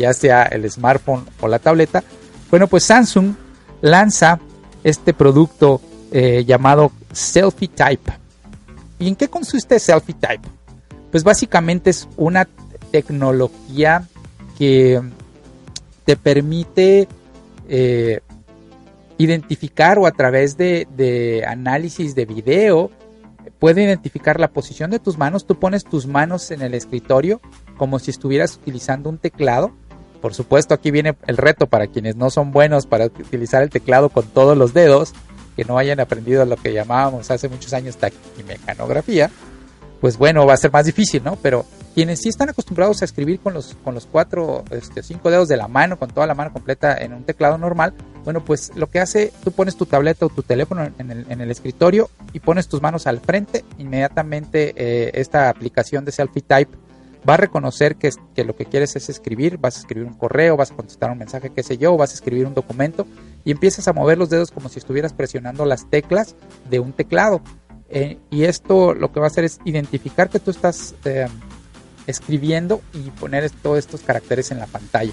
[0.01, 2.03] ya sea el smartphone o la tableta.
[2.51, 3.35] Bueno, pues Samsung
[3.81, 4.41] lanza
[4.83, 8.13] este producto eh, llamado Selfie Type.
[8.99, 10.49] ¿Y en qué consiste Selfie Type?
[11.11, 12.49] Pues básicamente es una
[12.91, 14.07] tecnología
[14.59, 15.01] que
[16.05, 17.09] te permite
[17.69, 18.21] eh,
[19.19, 22.91] identificar o a través de, análisis de video
[23.59, 25.47] puede identificar la posición de tus manos.
[25.47, 27.41] Tú pones tus manos en el escritorio
[27.77, 29.73] como si estuvieras utilizando un teclado.
[30.21, 34.09] Por supuesto, aquí viene el reto para quienes no son buenos para utilizar el teclado
[34.09, 35.13] con todos los dedos,
[35.57, 39.31] que no hayan aprendido lo que llamábamos hace muchos años taquimecanografía
[40.01, 41.37] pues bueno, va a ser más difícil, ¿no?
[41.37, 45.49] Pero quienes sí están acostumbrados a escribir con los, con los cuatro, este, cinco dedos
[45.49, 47.93] de la mano, con toda la mano completa en un teclado normal,
[48.25, 51.41] bueno, pues lo que hace, tú pones tu tableta o tu teléfono en el, en
[51.41, 56.77] el escritorio y pones tus manos al frente, inmediatamente eh, esta aplicación de Selfie Type
[57.29, 60.57] va a reconocer que, que, lo que quieres es escribir, vas a escribir un correo,
[60.57, 63.07] vas a contestar un mensaje, qué sé yo, vas a escribir un documento
[63.45, 66.35] y empiezas a mover los dedos como si estuvieras presionando las teclas
[66.69, 67.41] de un teclado.
[67.89, 71.27] Eh, y esto lo que va a hacer es identificar que tú estás eh,
[72.07, 75.13] escribiendo y poner todos estos caracteres en la pantalla.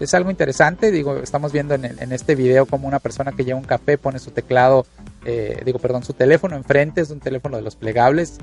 [0.00, 3.64] Es algo interesante, digo, estamos viendo en, este video como una persona que lleva un
[3.64, 4.86] café pone su teclado,
[5.24, 8.38] eh, digo, perdón, su teléfono enfrente, es un teléfono de los plegables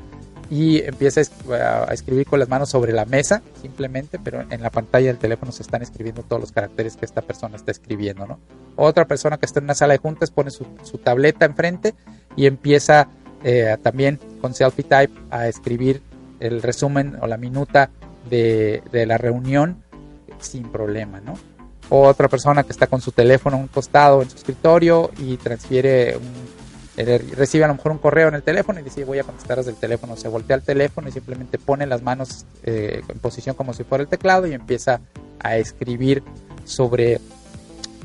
[0.50, 1.22] y empieza
[1.52, 5.52] a escribir con las manos sobre la mesa, simplemente, pero en la pantalla del teléfono
[5.52, 8.40] se están escribiendo todos los caracteres que esta persona está escribiendo, ¿no?
[8.76, 11.96] Otra persona que está en una sala de juntas pone su, su tableta enfrente
[12.36, 13.08] y empieza
[13.44, 16.02] eh, también con Selfie Type a escribir
[16.40, 17.92] el resumen o la minuta
[18.28, 19.84] de, la reunión
[20.40, 21.38] sin problema, ¿no?
[21.90, 26.18] Otra persona que está con su teléfono un costado en su escritorio y transfiere
[26.98, 29.72] recibe a lo mejor un correo en el teléfono y dice voy a contestar desde
[29.72, 30.16] el teléfono.
[30.16, 34.08] Se voltea el teléfono y simplemente pone las manos en posición como si fuera el
[34.08, 35.02] teclado y empieza
[35.40, 36.24] a escribir
[36.64, 37.20] sobre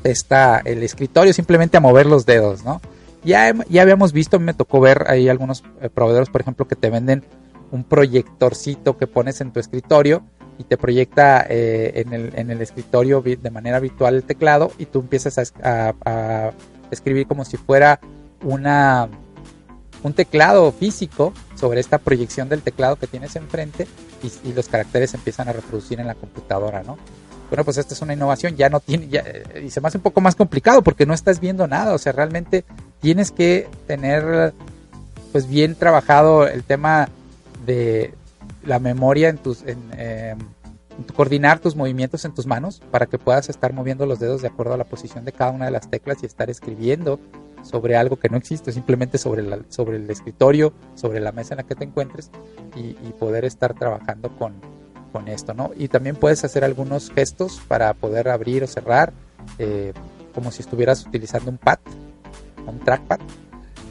[0.03, 2.81] esta, el escritorio, simplemente a mover los dedos, ¿no?
[3.23, 7.23] Ya, ya habíamos visto, me tocó ver ahí algunos proveedores, por ejemplo, que te venden
[7.71, 10.23] un proyectorcito que pones en tu escritorio
[10.57, 14.85] y te proyecta eh, en, el, en, el, escritorio de manera virtual el teclado y
[14.85, 16.51] tú empiezas a,
[16.91, 18.01] escribir como si fuera
[18.43, 19.09] una
[20.03, 23.87] un teclado físico sobre esta proyección del teclado que tienes enfrente
[24.43, 26.97] y, los caracteres empiezan a reproducir en la computadora, ¿no?
[27.49, 29.23] Bueno, pues esta es una innovación, ya no tiene, ya,
[29.61, 32.13] y se me hace un poco más complicado porque no estás viendo nada, o sea,
[32.13, 32.63] realmente
[33.01, 34.53] tienes que tener
[35.31, 37.09] pues bien trabajado el tema
[37.65, 38.13] de
[38.63, 40.39] la memoria en tus, en, em,
[41.15, 44.73] coordinar tus movimientos en tus manos para que puedas estar moviendo los dedos de acuerdo
[44.73, 47.19] a la posición de cada una de las teclas y estar escribiendo
[47.63, 51.63] sobre algo que no existe, simplemente sobre, sobre el escritorio, sobre la mesa en la
[51.63, 52.29] que te encuentres
[52.75, 54.53] y, poder estar trabajando con,
[55.11, 55.71] con, esto, ¿no?
[55.77, 59.13] Y también puedes hacer algunos gestos para poder abrir o cerrar,
[59.59, 59.93] eh,
[60.33, 61.77] como si estuvieras utilizando un pad,
[62.65, 63.19] un trackpad.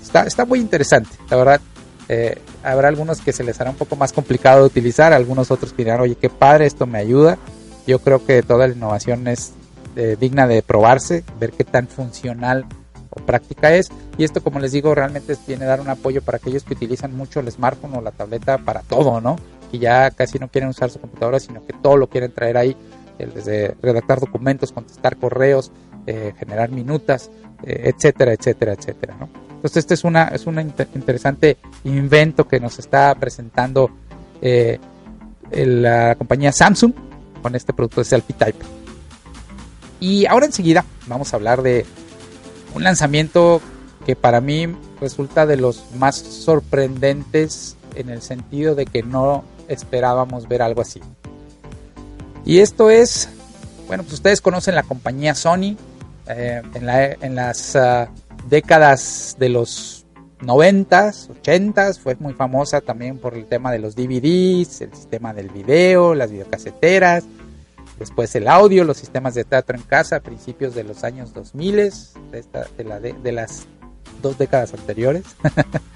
[0.02, 1.60] Está, está muy interesante, la verdad.
[2.08, 5.76] Eh, habrá algunos que se les hará un poco más complicado de utilizar, algunos otros
[5.76, 7.38] dirán, oye, qué padre, esto me ayuda.
[7.86, 9.52] Yo creo que toda la innovación es
[9.94, 12.66] eh, digna de probarse, ver qué tan funcional
[13.10, 13.88] o práctica es.
[14.16, 17.40] Y esto, como les digo, realmente tiene dar un apoyo para aquellos que utilizan mucho
[17.40, 19.36] el smartphone o la tableta para todo, ¿no?
[19.72, 22.76] Y ya casi no quieren usar su computadora, sino que todo lo quieren traer ahí,
[23.18, 25.70] desde redactar documentos, contestar correos,
[26.06, 27.30] eh, generar minutas,
[27.62, 29.28] etcétera, etcétera, etcétera, ¿no?
[29.60, 33.90] Entonces este es una es un interesante invento que nos está presentando
[34.40, 34.78] eh,
[35.50, 36.94] la compañía Samsung
[37.42, 38.64] con este producto de Selfie Type.
[40.00, 41.84] Y ahora enseguida vamos a hablar de
[42.74, 43.60] un lanzamiento
[44.06, 44.68] que para mí
[45.00, 51.00] resulta de los más sorprendentes en el sentido de que no esperábamos ver algo así.
[52.44, 53.28] Y esto es,
[53.86, 55.76] bueno, pues ustedes conocen la compañía Sony.
[56.28, 58.08] Eh, en, las ah,
[58.48, 60.06] décadas de los
[60.40, 65.50] 90s, 80s, fue muy famosa también por el tema de los DVDs, el sistema del
[65.50, 67.24] video, las videocaseteras,
[68.00, 71.76] después el audio, los sistemas de teatro en casa a principios de los años 2000,
[71.76, 71.92] de,
[72.76, 73.66] de, la de, las
[74.22, 75.22] dos décadas anteriores.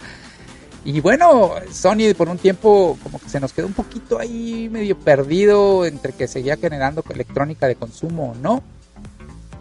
[0.85, 4.99] y bueno, Sony por un tiempo como que se nos quedó un poquito ahí medio
[4.99, 8.63] perdido entre que seguía generando electrónica de consumo o no.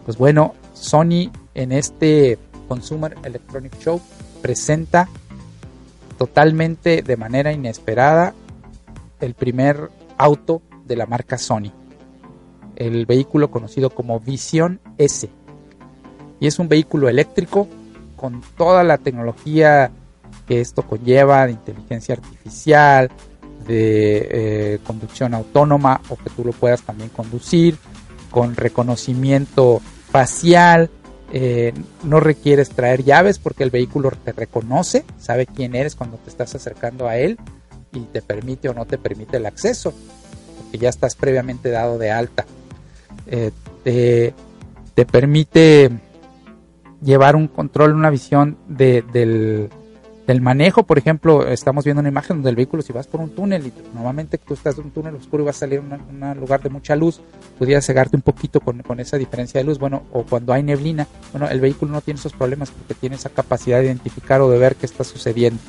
[0.05, 4.01] Pues bueno, Sony en este Consumer Electronic Show
[4.41, 5.07] presenta
[6.17, 8.33] totalmente de manera inesperada
[9.21, 11.71] el primer auto de la marca Sony,
[12.75, 15.29] el vehículo conocido como Vision S.
[16.39, 17.67] Y es un vehículo eléctrico
[18.15, 19.91] con toda la tecnología
[20.47, 23.09] que esto conlleva de inteligencia artificial,
[23.65, 27.77] de eh, conducción autónoma o que tú lo puedas también conducir,
[28.29, 30.89] con reconocimiento facial,
[31.35, 36.29] eh, no requieres traer llaves porque el vehículo te reconoce, sabe quién eres cuando te
[36.29, 37.39] estás acercando a él
[37.91, 39.93] y te permite o no te permite el acceso,
[40.57, 42.45] porque ya estás previamente dado de alta.
[43.27, 43.51] Eh,
[43.83, 45.89] te, permite
[47.01, 52.49] llevar un control, una visión de, del, manejo, por ejemplo, estamos viendo una imagen donde
[52.51, 55.43] el vehículo, si vas por un túnel y normalmente tú estás en un túnel oscuro
[55.43, 57.21] y vas a salir en un lugar de mucha luz,
[57.59, 61.07] pudieras cegarte un poquito con, con, esa diferencia de luz, bueno, o cuando hay neblina,
[61.33, 64.57] bueno, el vehículo no tiene esos problemas porque tiene esa capacidad de identificar o de
[64.57, 65.59] ver qué está sucediendo.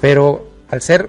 [0.00, 1.08] Pero al ser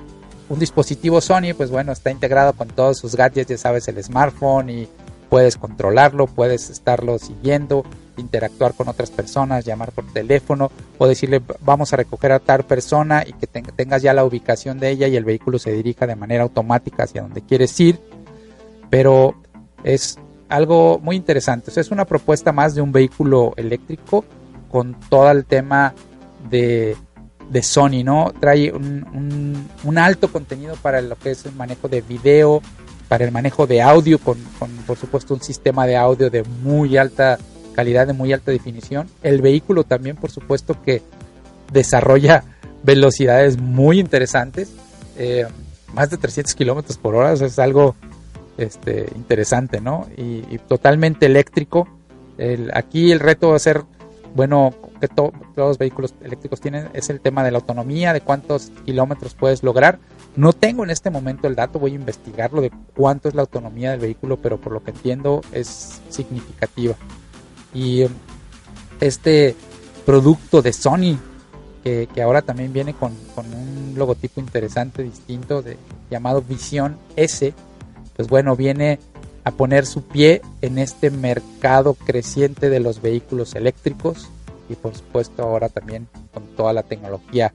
[0.50, 4.70] un dispositivo Sony, pues bueno, está integrado con todos sus gadgets, ya sabes, el smartphone
[4.70, 4.88] y
[5.30, 7.84] puedes controlarlo, puedes estarlo siguiendo,
[8.18, 13.24] interactuar con otras personas, llamar por teléfono o decirle vamos a recoger a tal persona
[13.26, 16.44] y que tengas ya la ubicación de ella y el vehículo se dirija de manera
[16.44, 18.00] automática hacia donde quieres ir.
[18.90, 19.36] Pero
[19.84, 20.18] es
[20.50, 21.72] algo muy interesante.
[21.80, 24.24] es una propuesta más de un vehículo eléctrico
[24.72, 25.94] con todo el tema
[26.50, 26.96] de,
[27.62, 28.34] Sony, ¿no?
[28.40, 32.62] Trae un, un, alto contenido para lo que es el manejo de video,
[33.16, 34.38] para el manejo de audio, con,
[34.86, 37.40] por supuesto un sistema de audio de muy alta
[37.74, 39.08] calidad de muy alta definición.
[39.24, 41.02] El vehículo también, por supuesto, que
[41.72, 42.44] desarrolla
[42.84, 44.74] velocidades muy interesantes,
[45.18, 45.48] eh,
[45.94, 47.96] más de 300 kilómetros por hora, es algo
[48.58, 50.08] este, interesante, ¿no?
[50.18, 51.88] Y, totalmente eléctrico.
[52.74, 53.84] aquí el reto va a ser,
[54.36, 58.74] bueno, que todos los vehículos eléctricos tienen, es el tema de la autonomía, de cuántos
[58.86, 60.00] kilómetros puedes lograr.
[60.36, 63.92] No tengo en este momento el dato, voy a investigarlo de cuánto es la autonomía
[63.92, 66.96] del vehículo, pero por lo que entiendo es significativa.
[67.74, 68.06] Y
[69.00, 69.56] este
[70.06, 71.18] producto de Sony,
[71.84, 75.78] que, ahora también viene con, un logotipo interesante, distinto, de,
[76.10, 77.54] llamado Visión S,
[78.16, 79.00] pues bueno, viene
[79.46, 84.30] a poner su pie en este mercado creciente de los vehículos eléctricos
[84.70, 87.54] y por supuesto ahora también con toda la tecnología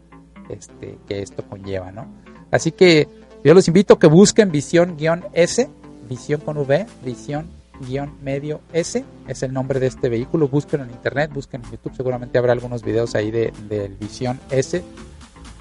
[0.49, 2.07] este, que esto conlleva, ¿no?
[2.51, 3.09] Así que
[3.45, 5.69] yo los invito a que busquen Visión-S,
[6.09, 11.63] Visión con V, Visión-medio S, es el nombre de este vehículo, busquen en internet, busquen
[11.65, 14.83] en YouTube, seguramente habrá algunos videos ahí del de, Visión S.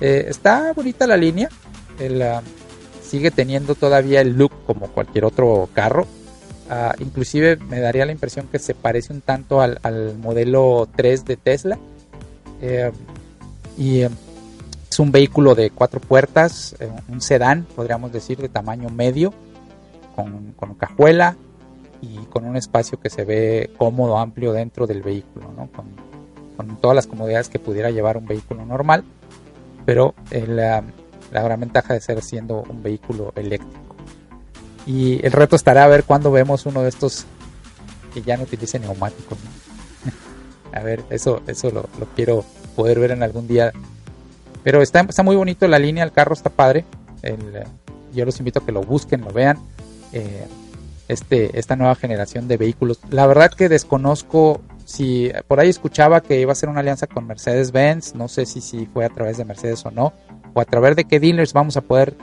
[0.02, 1.50] Eh, está bonita la línea,
[2.24, 2.42] ah,
[3.04, 6.08] sigue teniendo todavía el look como cualquier otro carro,
[6.72, 9.80] Ah, inclusive me daría la impresión que se parece un tanto al,
[10.20, 11.80] modelo 3 de Tesla.
[12.62, 12.92] Eh,
[13.76, 14.10] y eh,
[14.90, 19.34] es un vehículo de cuatro puertas, eh, un sedán, podríamos decir, de tamaño medio,
[20.16, 21.36] con, con, cajuela
[22.02, 25.88] y con un espacio que se ve cómodo, amplio dentro del vehículo, con,
[26.58, 29.04] con, todas las comodidades que pudiera llevar un vehículo normal,
[29.86, 30.84] pero la
[31.32, 33.90] gran ventaja de ser siendo un vehículo eléctrico.
[34.86, 37.26] Y el reto estará a ver cuándo vemos uno de estos
[38.14, 39.38] que ya no utilice neumáticos.
[40.74, 41.84] a ver, eso, eso lo,
[42.16, 42.44] quiero
[42.76, 43.72] poder ver en algún día.
[44.64, 46.86] Pero está, está muy bonito la línea, el carro está padre.
[48.14, 49.58] yo los invito a que lo busquen, lo vean.
[50.14, 50.46] Eh,
[51.08, 53.00] este, esta nueva generación de vehículos.
[53.10, 57.26] La verdad que desconozco si por ahí escuchaba que iba a ser una alianza con
[57.26, 58.16] Mercedes-Benz.
[58.16, 60.14] No sé si, si fue a través de Mercedes o no.
[60.54, 62.16] O a través de qué dealers vamos a poder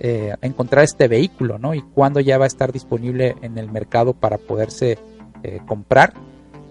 [0.00, 1.74] eh, encontrar este vehículo, ¿no?
[1.74, 4.98] Y cuándo ya va a estar disponible en el mercado para poderse
[5.42, 6.14] eh, comprar.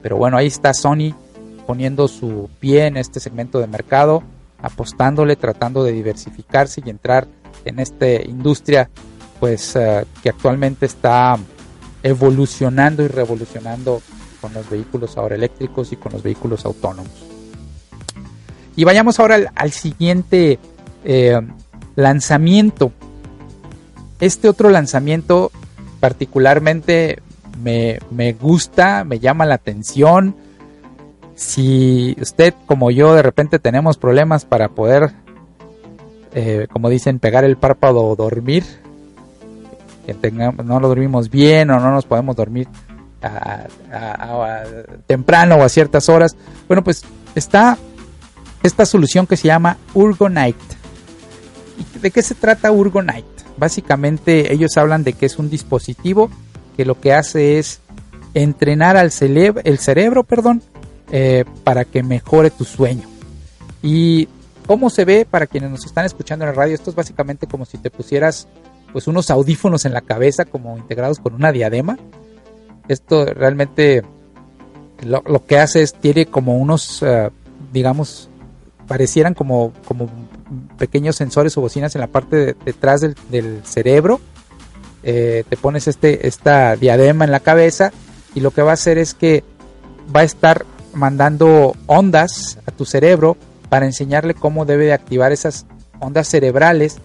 [0.02, 1.14] Pero bueno, ahí está Sony
[1.66, 4.24] poniendo su pie en este segmento de mercado,
[4.62, 7.28] apostándole, tratando de diversificarse y entrar
[7.66, 8.90] en esta industria,
[9.40, 11.38] pues eh, que actualmente está
[12.04, 14.02] evolucionando y revolucionando
[14.42, 17.12] con los vehículos ahora eléctricos y con los vehículos autónomos.
[18.76, 20.60] Y vayamos ahora al, siguiente
[21.96, 22.92] lanzamiento
[24.20, 25.52] este otro lanzamiento
[26.00, 27.22] particularmente
[27.62, 28.00] me,
[28.34, 30.36] gusta, me llama la atención.
[31.38, 35.12] Si usted como yo de repente tenemos problemas para poder,
[36.34, 38.64] eh, como dicen, pegar el párpado o dormir,
[40.08, 42.68] que tengamos, no lo dormimos bien o no nos podemos dormir
[45.06, 46.36] temprano o a ciertas horas,
[46.68, 47.04] bueno pues
[47.36, 47.78] está
[48.64, 50.58] esta solución que se llama Urgonite.
[52.02, 53.28] ¿De qué se trata Urgonite?
[53.58, 56.32] Básicamente ellos hablan de que es un dispositivo
[56.76, 57.80] que lo que hace es
[58.34, 59.12] entrenar al
[59.64, 60.64] el cerebro perdón,
[61.12, 63.08] eh, para que mejore tu sueño.
[63.82, 64.28] Y
[64.66, 67.66] cómo se ve para quienes nos están escuchando en la radio, esto es básicamente como
[67.66, 68.48] si te pusieras
[68.92, 71.98] pues unos audífonos en la cabeza como integrados con una diadema.
[72.88, 74.04] Esto realmente
[75.04, 77.30] lo, que hace es, tiene como unos, eh,
[77.72, 78.30] digamos,
[78.88, 80.10] parecieran como, como
[80.78, 84.20] pequeños sensores o bocinas en la parte detrás del, cerebro.
[85.04, 87.92] Eh, te pones este, esta diadema en la cabeza
[88.34, 89.44] y lo que va a hacer es que
[90.14, 90.66] va a estar
[90.98, 93.38] mandando ondas a tu cerebro
[93.70, 95.66] para enseñarle cómo debe de activar esas
[96.00, 96.98] ondas cerebrales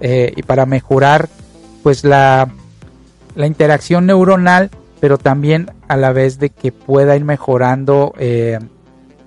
[0.00, 1.28] eh, y para mejorar
[1.82, 2.48] pues la,
[3.34, 4.70] la, interacción neuronal
[5.00, 8.58] pero también a la vez de que pueda ir mejorando eh,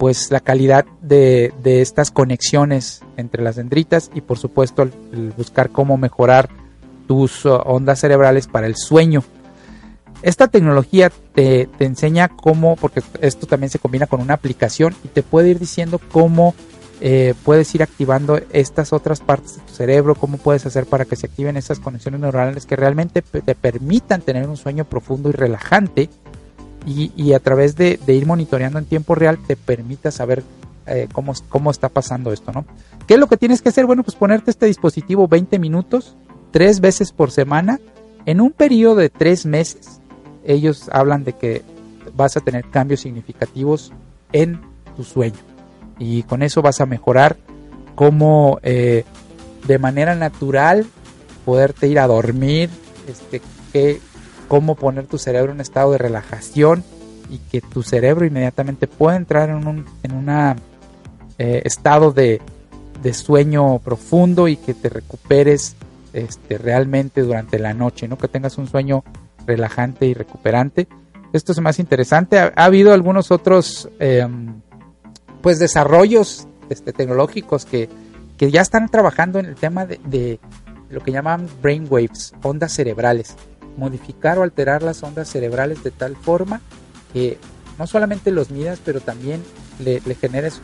[0.02, 5.96] pues la calidad de, estas conexiones entre las dendritas y por supuesto el, buscar cómo
[5.96, 6.50] mejorar
[7.08, 9.24] tus uh, ondas cerebrales para el sueño.
[10.22, 15.24] Esta tecnología te, enseña cómo, porque esto también se combina con una aplicación y te
[15.24, 16.54] puede ir diciendo cómo
[17.00, 21.16] eh, puedes ir activando estas otras partes de tu cerebro, cómo puedes hacer para que
[21.16, 26.10] se activen esas conexiones neuronales que realmente te permitan tener un sueño profundo y relajante
[26.86, 30.44] y, a través de, ir monitoreando en tiempo real te permita saber
[30.88, 32.66] eh, cómo, cómo está pasando esto, ¿no?
[33.08, 33.86] ¿Qué es lo que tienes que hacer?
[33.86, 36.16] Bueno, pues ponerte este dispositivo 20 minutos,
[36.52, 37.80] tres veces por semana,
[38.26, 40.01] en un periodo de tres meses.
[40.46, 41.64] Ellos hablan de que
[42.16, 43.92] vas a tener cambios significativos
[44.32, 44.62] en
[44.96, 45.38] tu sueño
[46.00, 47.38] y con eso vas a mejorar
[47.96, 49.06] cómo eh,
[49.68, 50.88] de manera natural
[51.46, 52.70] poderte ir a dormir,
[53.08, 54.00] este, qué,
[54.48, 56.84] cómo poner tu cerebro en un estado de relajación
[57.30, 60.56] y que tu cerebro inmediatamente pueda entrar en un en una,
[61.38, 62.42] eh, estado de,
[63.14, 65.76] sueño profundo y que te recuperes
[66.14, 68.18] este, realmente durante la noche, ¿no?
[68.18, 69.04] que tengas un sueño
[69.46, 70.88] relajante y recuperante.
[71.34, 72.40] Esto es más interesante.
[72.40, 74.62] Ha, habido algunos otros em,
[75.42, 77.90] pues desarrollos este, tecnológicos que,
[78.38, 80.40] que, ya están trabajando en el tema de,
[80.90, 83.36] lo que llaman brainwaves, ondas cerebrales
[83.78, 86.62] modificar o alterar las ondas cerebrales de tal forma
[87.14, 87.38] que
[87.78, 89.44] no solamente los midas, pero también
[89.80, 90.62] le, generes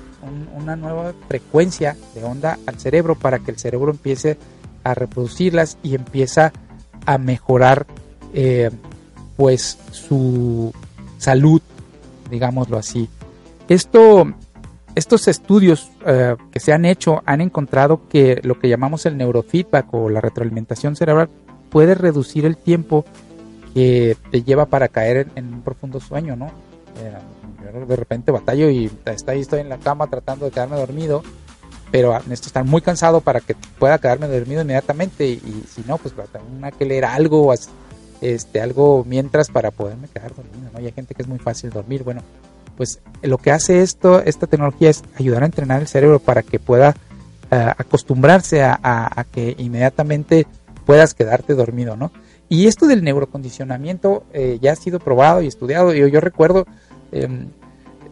[0.56, 4.38] una nueva frecuencia de onda al cerebro para que el cerebro empiece
[4.84, 6.52] a reproducirlas y empieza
[7.06, 7.88] a mejorar
[8.34, 8.70] eh,
[9.36, 10.74] pues su
[11.18, 11.62] salud,
[12.30, 13.10] digámoslo así.
[13.68, 14.26] Esto,
[14.96, 19.94] estos estudios eh, que se han hecho han encontrado que lo que llamamos el neurofeedback
[19.94, 21.30] o la retroalimentación cerebral
[21.70, 23.06] puede reducir el tiempo
[23.74, 26.48] que te lleva para caer en, un profundo sueño, ¿no?
[27.00, 31.22] Eh, de repente batallo y ahí, estoy en la cama tratando de quedarme dormido,
[31.92, 36.14] pero necesito estar muy cansado para que pueda quedarme dormido inmediatamente y, si no, pues
[36.14, 37.54] tengo que leer algo,
[38.22, 40.80] este, algo mientras para poderme quedar dormido, ¿no?
[40.80, 42.22] Hay gente que es muy fácil dormir, bueno,
[42.76, 46.59] pues lo que hace esto, esta tecnología es ayudar a entrenar el cerebro para que
[46.59, 46.95] pueda
[47.51, 50.45] eh, acostumbrarse a, que inmediatamente
[50.86, 52.11] puedas quedarte dormido, ¿no?
[52.49, 55.93] Y esto del neurocondicionamiento eh, ya ha sido probado y estudiado.
[55.93, 56.65] Yo, yo recuerdo
[57.11, 57.47] em,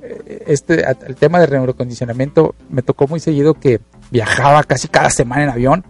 [0.02, 3.80] eh, este, el tema del neurocondicionamiento, me tocó muy seguido que
[4.12, 5.86] viajaba casi cada semana en avión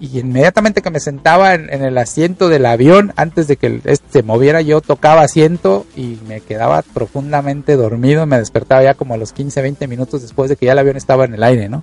[0.00, 4.22] y inmediatamente que me sentaba en, el asiento del avión, antes de que este se
[4.22, 8.24] moviera, yo tocaba asiento y me quedaba profundamente dormido.
[8.24, 10.96] Me despertaba ya como a los 15, 20 minutos después de que ya el avión
[10.96, 11.82] estaba en el aire, ¿no?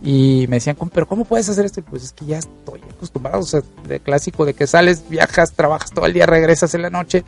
[0.00, 1.82] Y me decían, pero ¿cómo puedes hacer esto?
[1.82, 5.90] Pues es que ya estoy acostumbrado, o sea, de clásico de que sales, viajas, trabajas
[5.90, 7.24] todo el día, regresas en la noche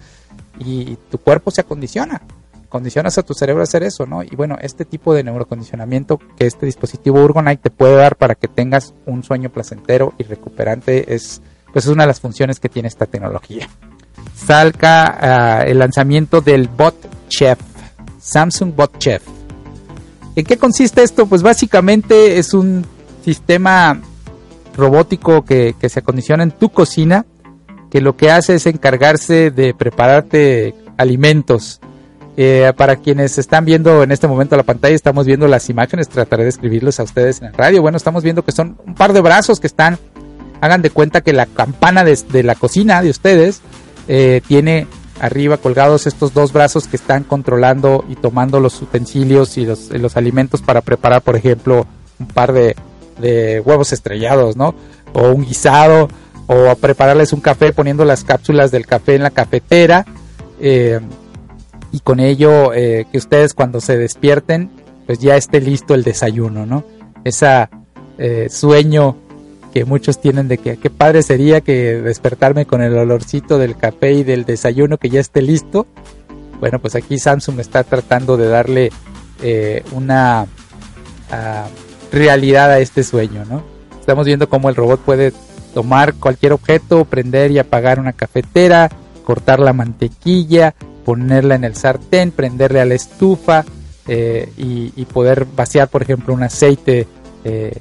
[0.58, 2.20] y tu cuerpo se acondiciona
[2.66, 4.22] condicionas a tu cerebro a hacer eso, ¿no?
[4.22, 8.48] Y bueno, este tipo de neurocondicionamiento que este dispositivo Urgonite te puede dar para que
[8.48, 11.42] tengas un sueño placentero y recuperante es,
[11.72, 13.68] pues es una de las funciones que tiene esta tecnología.
[14.34, 16.96] Salga ah, el lanzamiento del Bot
[17.28, 17.58] Chef,
[18.20, 19.22] Samsung Bot Chef.
[20.34, 21.26] ¿En qué consiste esto?
[21.26, 22.84] Pues básicamente es un
[23.24, 24.00] sistema
[24.76, 27.24] robótico que, que se acondiciona en tu cocina,
[27.90, 31.80] que lo que hace es encargarse de prepararte alimentos
[32.38, 36.42] eh, para quienes están viendo en este momento la pantalla, estamos viendo las imágenes, trataré
[36.42, 37.80] de escribirlos a ustedes en el radio.
[37.80, 39.98] Bueno, estamos viendo que son un par de brazos que están,
[40.60, 43.62] hagan de cuenta que la campana de, la cocina de ustedes
[44.06, 44.86] eh, tiene
[45.18, 50.60] arriba colgados estos dos brazos que están controlando y tomando los utensilios y los, alimentos
[50.60, 51.86] para preparar, por ejemplo,
[52.18, 52.76] un par de,
[53.64, 54.74] huevos estrellados, ¿no?
[55.14, 56.08] O un guisado,
[56.46, 60.04] o prepararles un café poniendo las cápsulas del café en la cafetera.
[60.60, 61.00] Eh,
[61.92, 64.70] y con ello eh, que ustedes cuando se despierten
[65.06, 66.84] pues ya esté listo el desayuno, ¿no?
[67.24, 67.68] Ese
[68.18, 69.16] eh, sueño
[69.72, 74.12] que muchos tienen de que qué padre sería que despertarme con el olorcito del café
[74.12, 75.86] y del desayuno que ya esté listo.
[76.60, 78.90] Bueno, pues aquí Samsung está tratando de darle
[79.42, 80.46] eh, una
[81.30, 81.66] ah,
[82.10, 83.62] realidad a este sueño, ¿no?
[84.00, 85.32] Estamos viendo cómo el robot puede
[85.74, 88.88] tomar cualquier objeto, prender y apagar una cafetera,
[89.24, 90.74] cortar la mantequilla,
[91.06, 93.64] ponerla en el sartén, prenderle a la estufa
[94.08, 97.06] eh, y, poder vaciar, por ejemplo, un aceite
[97.44, 97.80] eh,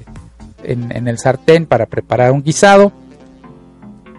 [0.62, 2.92] en, el sartén para preparar un guisado.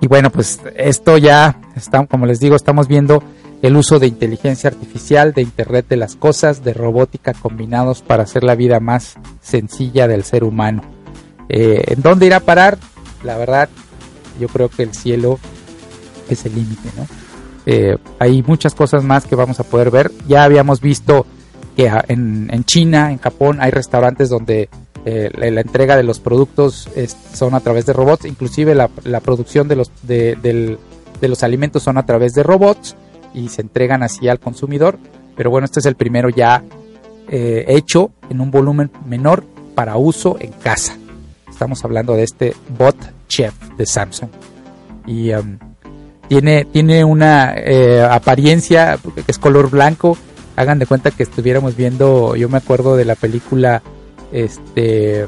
[0.02, 3.24] Y bueno, pues esto ya, está, como les digo, estamos viendo
[3.62, 8.44] el uso de inteligencia artificial, de Internet de las Cosas, de robótica combinados para hacer
[8.44, 10.82] la vida más sencilla del ser humano.
[11.48, 12.78] Eh, ¿En dónde irá a parar?
[13.24, 13.70] La verdad,
[14.38, 15.40] yo creo que el cielo
[16.30, 17.08] es el límite, ¿no?
[17.70, 20.10] Eh, hay muchas cosas más que vamos a poder ver.
[20.26, 21.26] Ya habíamos visto
[21.76, 24.70] que en, China, en Japón, hay restaurantes donde
[25.04, 26.90] eh, la, entrega de los productos
[27.34, 28.88] son a través de robots, inclusive la,
[29.20, 30.78] producción de los, de,
[31.20, 32.96] los alimentos son a través de robots
[33.34, 34.98] y se entregan así al consumidor.
[35.36, 36.64] Pero bueno, este es el primero ya
[37.28, 39.44] eh, hecho en un volumen menor
[39.76, 40.96] para uso en casa.
[41.50, 42.96] Estamos hablando de este Bot
[43.28, 44.30] Chef de Samsung.
[45.06, 45.58] Y um,
[46.28, 50.18] tiene, tiene una eh, apariencia que es color blanco.
[50.56, 53.82] Hagan de cuenta que estuviéramos viendo, yo me acuerdo de la película
[54.32, 55.26] este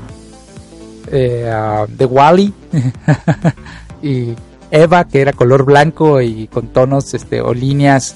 [1.11, 2.53] eh, ah, de Wally
[4.03, 4.33] y
[4.71, 8.15] Eva que era color blanco y con tonos este o líneas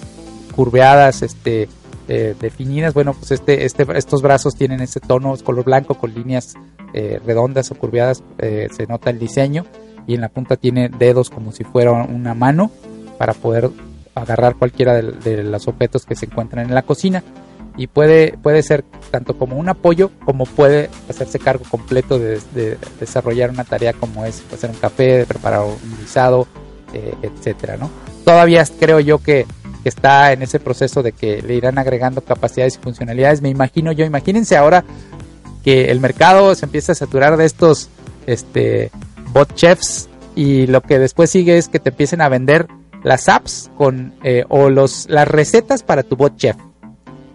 [0.56, 1.70] curveadas este
[2.08, 2.94] eh, definidas.
[2.94, 6.56] Bueno pues este, este estos brazos tienen ese tono color blanco con líneas
[7.26, 9.66] redondas o curveadas se nota el diseño
[10.08, 12.72] y en la punta tiene dedos como si fuera una mano
[13.18, 13.70] para poder
[14.16, 17.24] agarrar cualquiera de, los objetos que se encuentran en la cocina
[17.76, 23.50] y puede, puede ser tanto como un apoyo como puede hacerse cargo completo de, desarrollar
[23.50, 26.48] una tarea como es hacer un café, preparar un guisado,
[26.94, 27.90] eh, etcétera, ¿no?
[28.24, 29.46] Todavía creo yo que,
[29.84, 33.42] está en ese proceso de que le irán agregando capacidades y funcionalidades.
[33.42, 34.86] Me imagino yo, imagínense ahora
[35.62, 37.90] que el mercado se empieza a saturar de estos
[38.26, 38.92] este,
[39.34, 42.68] bot chefs y lo que después sigue es que te empiecen a vender
[43.04, 46.56] las apps con eh, o los las recetas para tu bot chef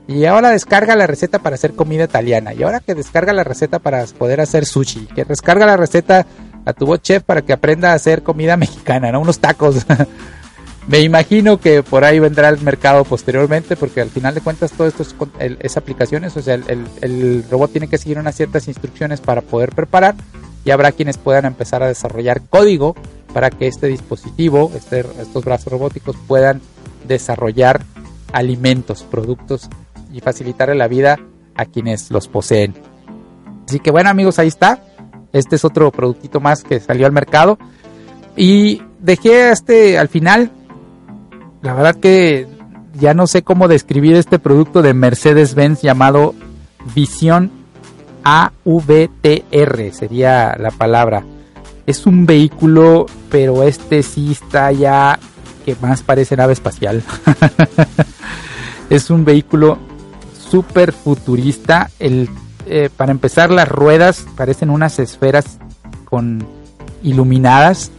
[0.07, 2.55] Y ahora descarga la receta para hacer comida italiana.
[2.55, 5.07] Y ahora que descarga la receta para poder hacer sushi.
[5.07, 6.26] Que descarga la receta
[6.64, 9.20] a tu bot chef para que aprenda a hacer comida mexicana, ¿no?
[9.20, 9.86] Unos tacos.
[10.88, 14.88] Me imagino que por ahí vendrá el mercado posteriormente, porque al final de cuentas todo
[14.88, 15.05] esto
[15.38, 20.14] es, aplicaciones, o sea, el, robot tiene que seguir unas ciertas instrucciones para poder preparar
[20.68, 22.94] y habrá quienes puedan empezar a desarrollar código
[23.32, 26.60] para que este dispositivo, este, estos brazos robóticos puedan
[27.06, 27.80] desarrollar
[28.34, 29.70] alimentos, productos
[30.12, 31.18] y facilitarle la vida
[31.54, 32.74] a quienes los poseen.
[33.66, 34.82] Así que bueno amigos, ahí está.
[35.32, 37.58] Este es otro productito más que salió al mercado.
[38.36, 40.50] Y dejé este al final
[41.62, 42.46] la verdad que
[42.92, 46.34] ya no sé cómo describir este producto de Mercedes-Benz llamado
[46.94, 47.57] Visión
[48.28, 51.24] AVTR, sería la palabra.
[51.86, 55.18] Es un vehículo, pero este sí está ya
[55.64, 57.02] que más parece nave espacial.
[58.90, 59.78] es un vehículo
[60.50, 61.90] súper futurista.
[61.98, 62.28] El,
[62.66, 65.58] eh, para empezar, las ruedas parecen unas esferas
[66.04, 66.46] con
[67.02, 67.90] iluminadas.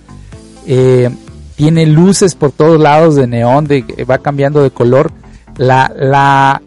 [0.68, 1.10] Eh,
[1.56, 5.12] tiene luces por todos lados de neón, de, va cambiando de color.
[5.58, 6.62] La, la,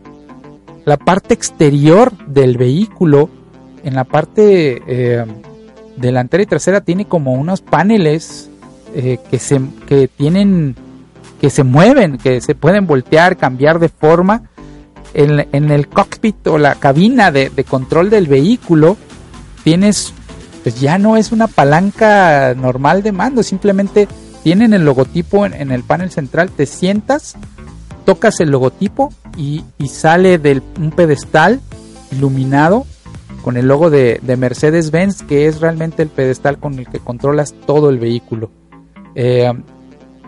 [0.84, 3.30] la parte exterior del vehículo,
[3.84, 5.24] en la parte eh,
[5.96, 8.50] delantera y trasera, tiene como unos paneles
[8.94, 10.76] eh, que, se, que tienen
[11.40, 14.44] que se mueven, que se pueden voltear, cambiar de forma.
[15.14, 18.96] En, en el cockpit o la cabina de, de control del vehículo
[19.62, 20.14] tienes,
[20.62, 24.08] pues ya no es una palanca normal de mando, simplemente
[24.42, 27.36] tienen el logotipo en, el panel central, te sientas,
[28.04, 31.60] tocas el logotipo y, sale de un pedestal
[32.10, 32.86] iluminado
[33.42, 37.90] con el logo de, Mercedes-Benz, que es realmente el pedestal con el que controlas todo
[37.90, 38.50] el vehículo.
[39.14, 39.52] Eh,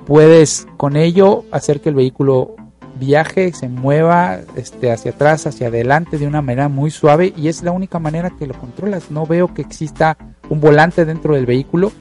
[0.07, 2.57] puedes con ello hacer que el vehículo
[2.99, 7.63] viaje, se mueva este, hacia atrás, hacia adelante de una manera muy suave y es
[7.63, 9.11] la única manera que lo controlas.
[9.11, 10.17] No veo que exista
[10.49, 11.93] un volante dentro del vehículo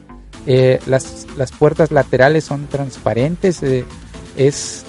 [0.46, 3.86] eh, las, las, puertas laterales son transparentes, eh,
[4.36, 4.84] es,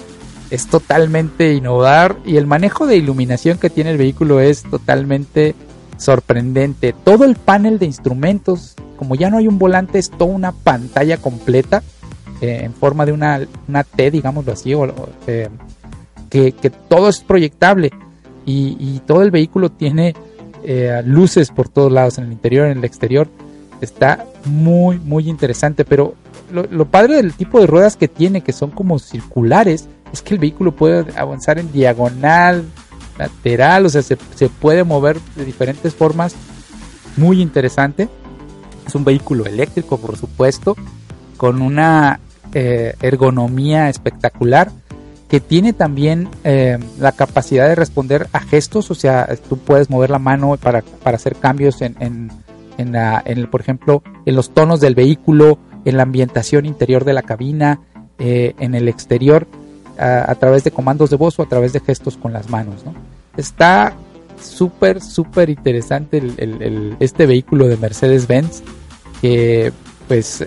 [0.49, 5.55] es totalmente innovador y el manejo de iluminación que tiene el vehículo es totalmente
[5.97, 6.93] sorprendente.
[7.03, 11.17] Todo el panel de instrumentos, como ya no hay un volante, es toda una pantalla
[11.17, 11.83] completa
[12.41, 14.73] eh, en forma de una, una T, digámoslo así,
[15.25, 17.91] que, que, todo es proyectable
[18.45, 20.15] y, y todo el vehículo tiene
[21.05, 23.29] luces por todos lados, en el interior, en el exterior
[23.81, 26.15] Está muy, muy interesante, pero
[26.51, 30.39] lo, padre del tipo de ruedas que tiene, que son como circulares, es que el
[30.39, 32.65] vehículo puede avanzar en diagonal,
[33.17, 34.17] lateral, o sea, se,
[34.49, 36.35] puede mover de diferentes formas.
[37.17, 38.09] Muy interesante.
[38.85, 40.75] Es un vehículo eléctrico, por supuesto,
[41.37, 42.19] con una
[42.53, 44.71] eh, ergonomía espectacular
[45.29, 50.11] que tiene también eh, la capacidad de responder a gestos, o sea, tú puedes mover
[50.11, 54.79] la mano para, para hacer cambios en, en, la, en por ejemplo, en los tonos
[54.81, 57.81] del vehículo, en la ambientación interior de la cabina,
[58.19, 59.47] eh, en el exterior,
[59.97, 62.85] a, través de comandos de voz o a través de gestos con las manos.
[62.85, 62.93] ¿no?
[63.37, 63.93] Está
[64.41, 68.63] súper, súper interesante el, este vehículo de Mercedes-Benz,
[69.21, 69.71] que
[70.07, 70.45] pues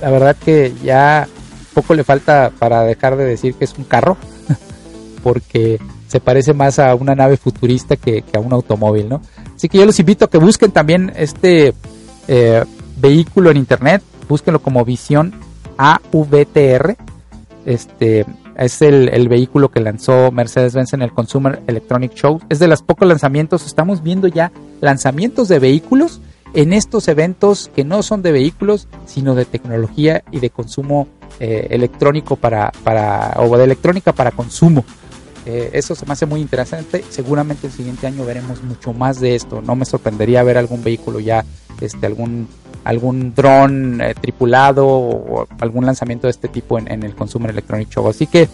[0.00, 1.26] la verdad que ya
[1.72, 4.16] poco le falta para dejar de decir que es un carro,
[5.22, 9.20] porque se parece más a una nave futurista que, que a un automóvil, ¿no?
[9.56, 11.74] Así que yo los invito a que busquen también este
[12.28, 12.64] eh,
[12.96, 15.34] vehículo en internet, búsquenlo como Visión
[15.76, 16.96] AVTR.
[17.66, 18.26] Este
[18.56, 22.40] es el, vehículo que lanzó Mercedes-Benz en el Consumer Electronic Show.
[22.48, 26.20] Es de los pocos lanzamientos, estamos viendo ya lanzamientos de vehículos
[26.54, 31.08] en estos eventos que no son de vehículos, sino de tecnología y de consumo
[31.40, 34.84] eh, electrónico para, para, o de electrónica para consumo.
[35.46, 37.04] Eh, eso se me hace muy interesante.
[37.10, 39.62] Seguramente el siguiente año veremos mucho más de esto.
[39.62, 41.44] No me sorprendería ver algún vehículo ya,
[41.80, 42.48] este, algún
[42.84, 48.08] algún dron eh, tripulado o algún lanzamiento de este tipo en, el Consumer Electronic Show.
[48.08, 48.48] Así que,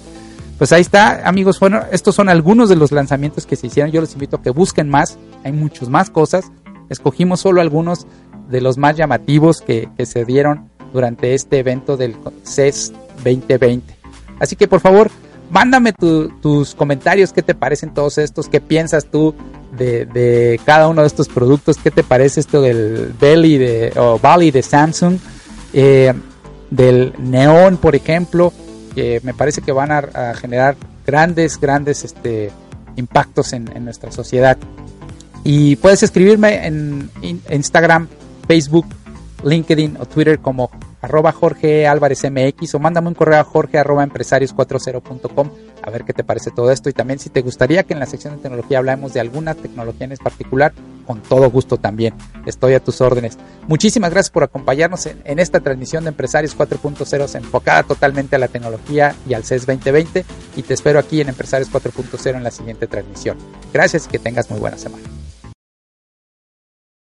[0.58, 1.58] pues ahí está, amigos.
[1.60, 3.90] Bueno, estos son algunos de los lanzamientos que se hicieron.
[3.90, 5.18] Yo los invito a que busquen más.
[5.44, 6.50] Hay muchas más cosas.
[6.88, 8.06] Escogimos solo algunos
[8.48, 12.92] de los más llamativos que, que se dieron durante este evento del CES
[13.24, 13.94] 2020.
[14.40, 15.10] Así que, por favor,
[15.50, 19.34] mándame tus comentarios, qué te parecen todos estos, qué piensas tú
[19.76, 24.50] de, cada uno de estos productos, qué te parece esto del Belly de, o Bali
[24.50, 25.18] de Samsung,
[25.72, 26.14] eh,
[26.70, 28.52] del Neon, por ejemplo,
[28.94, 30.76] que me parece que van a, generar
[31.06, 32.50] grandes, grandes este,
[32.96, 34.56] impactos en, nuestra sociedad.
[35.42, 37.10] Y puedes escribirme en
[37.50, 38.08] Instagram,
[38.46, 38.86] Facebook,
[39.42, 40.70] LinkedIn o Twitter como
[41.00, 45.50] arroba Jorge Álvarez MX o mándame un correo a jorge arroba empresarios40.com
[45.82, 48.06] a ver qué te parece todo esto y también si te gustaría que en la
[48.06, 50.72] sección de tecnología hablemos de alguna tecnología en particular,
[51.06, 52.14] con todo gusto también.
[52.46, 53.38] Estoy a tus órdenes.
[53.66, 59.14] Muchísimas gracias por acompañarnos en, esta transmisión de Empresarios 4.0 enfocada totalmente a la tecnología
[59.28, 60.24] y al CES 2020
[60.56, 63.36] y te espero aquí en Empresarios 4.0 en la siguiente transmisión.
[63.72, 65.04] Gracias y que tengas muy buena semana.